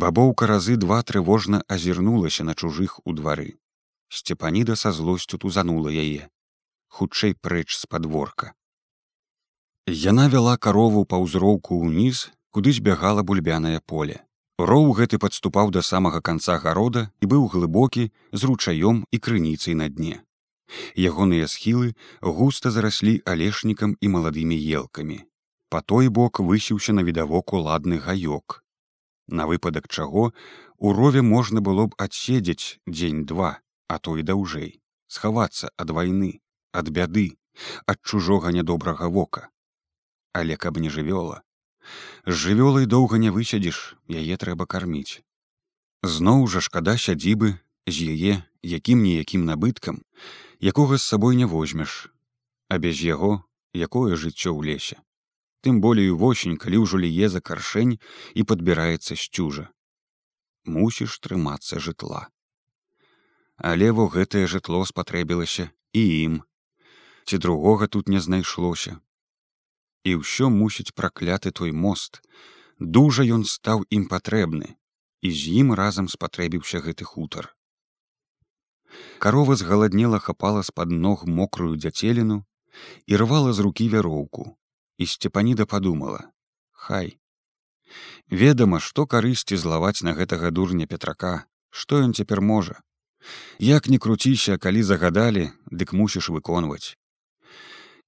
бабоўка 0.03 0.49
разы 0.51 0.75
два 0.81 0.97
трывожна 1.11 1.61
азірнулася 1.75 2.47
на 2.49 2.57
чужых 2.63 2.97
у 3.05 3.15
двары 3.19 3.47
сцепаніда 4.09 4.75
са 4.75 4.91
злосцю 4.91 5.37
тузанула 5.37 5.89
яе 5.89 6.29
хутчэй 6.87 7.35
прэч 7.35 7.75
з 7.75 7.85
падворка 7.85 8.53
Яна 9.87 10.27
вяла 10.27 10.57
карову 10.59 11.05
па 11.07 11.15
ўзроўку 11.23 11.77
ўніз, 11.79 12.27
куды 12.51 12.73
збягала 12.75 13.23
бульбянае 13.23 13.79
поле. 13.79 14.19
Роў 14.59 14.91
гэты 14.97 15.15
падступаў 15.15 15.71
да 15.71 15.79
самага 15.79 16.19
канца 16.19 16.57
гарода 16.59 17.07
і 17.23 17.29
быў 17.31 17.47
глыбокі 17.53 18.11
з 18.33 18.41
ручаём 18.49 19.05
і 19.15 19.17
крыніцай 19.23 19.79
на 19.79 19.87
дне. 19.87 20.19
Ягоныя 20.99 21.47
схілы 21.47 21.95
густа 22.19 22.67
зараслі 22.67 23.21
алешнікам 23.23 23.95
і 24.01 24.11
маладымі 24.11 24.59
елкамі. 24.59 25.23
Па 25.71 25.79
той 25.79 26.11
бок 26.11 26.43
высіўся 26.43 26.91
на 26.91 27.07
відавоку 27.07 27.63
ладны 27.63 28.03
гаёк. 28.03 28.59
На 29.27 29.47
выпадак 29.47 29.87
чаго 29.87 30.33
у 30.79 30.91
рове 30.91 31.21
можна 31.21 31.63
было 31.63 31.87
б 31.87 31.95
адседзець 31.95 32.75
дзень-два, 32.83 33.63
а 33.87 33.99
то 33.99 34.17
і 34.17 34.23
даўжэй, 34.23 34.79
схавацца 35.07 35.71
ад 35.77 35.91
вайны, 35.95 36.41
ад 36.71 36.89
бяды, 36.89 37.27
ад 37.85 38.01
чужога 38.03 38.51
нядобрага 38.51 39.07
вока. 39.07 39.49
Але 40.33 40.57
каб 40.57 40.77
не 40.77 40.89
жывёла. 40.89 41.41
З 42.25 42.35
жывёлай 42.35 42.85
доўга 42.85 43.17
не 43.17 43.31
высядзіш 43.31 43.95
яе 44.11 44.35
трэба 44.37 44.67
карміць. 44.67 45.23
Зноў 46.03 46.45
жа 46.51 46.61
шкада 46.61 46.97
сядзібы 46.99 47.55
з 47.87 47.95
яе 48.13 48.33
якім 48.61 49.01
ніякім 49.07 49.47
набыткам 49.47 50.03
якога 50.59 50.97
з 50.97 51.03
сабой 51.03 51.39
не 51.39 51.47
возьмеш 51.47 52.11
а 52.69 52.77
без 52.83 53.01
яго 53.01 53.43
якое 53.73 54.15
жыццё 54.15 54.51
ў 54.51 54.67
лесе? 54.67 54.97
Тым 55.63 55.79
болей 55.81 56.11
восень 56.11 56.59
калі 56.59 56.83
ўжо 56.83 56.99
ліе 56.99 57.29
за 57.31 57.41
каршэнь 57.41 57.97
і 58.35 58.43
падбіраецца 58.43 59.15
сцюжа 59.15 59.71
мусіш 60.67 61.17
трымацца 61.23 61.79
жытла 61.79 62.27
але 63.57 63.91
во 63.91 64.07
гэтае 64.07 64.45
жытло 64.47 64.85
спатрэбілася 64.85 65.69
і 65.93 66.03
ім 66.23 66.39
ці 67.27 67.37
другога 67.43 67.87
тут 67.87 68.07
не 68.07 68.19
знайшлося 68.23 68.99
і 70.07 70.15
ўсё 70.23 70.47
мусіць 70.53 70.95
пракляты 70.95 71.51
той 71.51 71.75
мост. 71.85 72.21
Дужа 72.79 73.25
ён 73.37 73.43
стаў 73.43 73.83
ім 73.97 74.07
патрэбны, 74.13 74.77
і 75.25 75.29
з 75.33 75.59
ім 75.61 75.73
разам 75.79 76.07
спатрэбіўся 76.07 76.79
гэты 76.85 77.03
хутар. 77.03 77.51
Карова 79.19 79.57
згаладнела 79.59 80.19
хапала 80.23 80.63
з-пад 80.63 80.93
ног 80.93 81.25
мокрую 81.39 81.75
дзяцеліну 81.75 82.45
і 83.11 83.19
рвала 83.19 83.51
з 83.53 83.65
рукі 83.65 83.89
вяроўку, 83.91 84.55
і 84.97 85.09
сцепаніда 85.13 85.65
падумала: 85.65 86.31
Хай. 86.71 87.17
Ведама, 88.29 88.79
што 88.79 89.07
карысці 89.07 89.57
злаваць 89.57 90.03
на 90.07 90.13
гэтага 90.13 90.51
дурня 90.51 90.87
петрака, 90.87 91.47
што 91.69 91.99
ён 92.05 92.13
цяпер 92.13 92.41
можа. 92.41 92.79
Як 93.59 93.89
не 93.89 93.97
круціся, 93.97 94.57
калі 94.57 94.83
загадалі, 94.83 95.49
дык 95.71 95.93
мусіш 95.93 96.29
выконваць. 96.29 96.97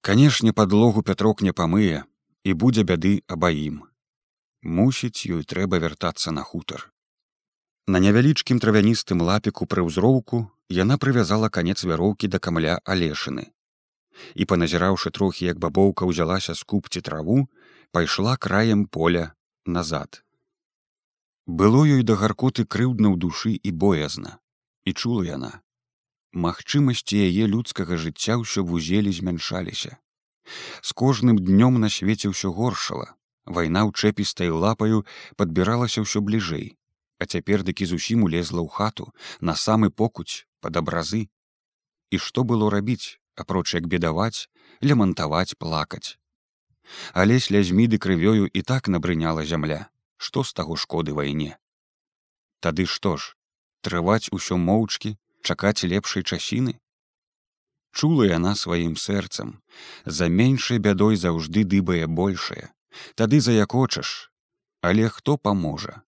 Канешне, 0.00 0.52
падлогу 0.52 1.02
пятрок 1.02 1.42
не 1.42 1.52
памые 1.52 2.04
і 2.44 2.54
будзе 2.54 2.84
бяды 2.84 3.20
абаім. 3.26 3.82
Мусіць, 4.62 5.26
ёй 5.26 5.44
трэба 5.44 5.80
вяртацца 5.82 6.30
на 6.30 6.42
хутар. 6.42 6.92
На 7.86 7.98
невялічкім 7.98 8.60
травяністым 8.62 9.20
лапіку 9.20 9.66
пры 9.66 9.82
ўзроўку 9.84 10.46
яна 10.70 10.96
прывязала 11.02 11.50
канец 11.50 11.82
вяроўкі 11.84 12.30
да 12.30 12.38
камля 12.38 12.78
алешыны. 12.84 13.50
І 14.34 14.46
паназіраўшы 14.46 15.10
трохі, 15.10 15.46
як 15.50 15.58
бабоўка 15.58 16.06
ўзялася 16.06 16.54
з 16.54 16.62
купці 16.62 17.00
траву, 17.00 17.48
пайшла 17.90 18.36
краем 18.36 18.86
поля 18.86 19.34
назад. 19.66 20.22
Было 21.46 21.82
ёй 21.82 22.02
да 22.06 22.14
гаркоты 22.14 22.64
крыўдна 22.64 23.10
ў 23.10 23.16
душы 23.18 23.52
і 23.58 23.70
боязна, 23.72 24.38
і 24.84 24.92
чула 24.92 25.24
яна, 25.26 25.52
Магчымасці 26.30 27.18
яе 27.18 27.50
людскага 27.50 27.96
жыцця 27.98 28.38
ўсё 28.38 28.62
вузелі 28.62 29.10
змяншаліся. 29.10 29.98
З 30.80 30.90
кожным 30.94 31.42
днём 31.42 31.82
на 31.82 31.90
свеце 31.90 32.30
ўсё 32.30 32.54
горшала. 32.54 33.18
Вайна 33.46 33.82
ў 33.82 33.90
чэпістай 33.90 34.54
лапаю 34.54 35.02
падбіралася 35.34 36.06
ўсё 36.06 36.22
бліжэй, 36.22 36.78
а 37.18 37.26
цяпер 37.26 37.66
дыкі 37.66 37.82
зусім 37.82 38.22
улезла 38.22 38.62
ў 38.62 38.70
хату 38.70 39.10
на 39.40 39.58
самы 39.58 39.90
покуць 39.90 40.46
пад 40.62 40.78
абразы. 40.78 41.26
І 42.14 42.22
што 42.22 42.46
было 42.46 42.70
рабіць, 42.70 43.18
апроч 43.34 43.74
як 43.74 43.90
бедаваць, 43.90 44.46
лямантаваць 44.86 45.58
плакаць. 45.58 46.14
Але 47.10 47.42
слязьмі 47.42 47.90
ды 47.90 47.98
крывёю 47.98 48.46
і 48.46 48.62
так 48.62 48.86
набрыняла 48.86 49.42
зямля, 49.42 49.90
што 50.16 50.46
з 50.46 50.54
таго 50.54 50.78
шкоды 50.78 51.10
вайне. 51.10 51.58
Тады 52.62 52.86
што 52.86 53.18
ж, 53.18 53.34
трываць 53.82 54.32
усё 54.32 54.56
моўчкі, 54.56 55.16
чакаць 55.42 55.84
лепшай 55.84 56.22
часіны. 56.22 56.78
Чула 57.92 58.26
яна 58.30 58.54
сваім 58.54 58.96
сэрцам 58.96 59.54
за 60.04 60.28
меншай 60.28 60.78
бядой 60.78 61.16
заўжды 61.16 61.64
дыбае 61.64 62.06
большае. 62.06 62.70
Тады 63.14 63.40
заякочаш 63.40 64.30
але 64.80 65.08
хто 65.08 65.36
паможа 65.36 66.02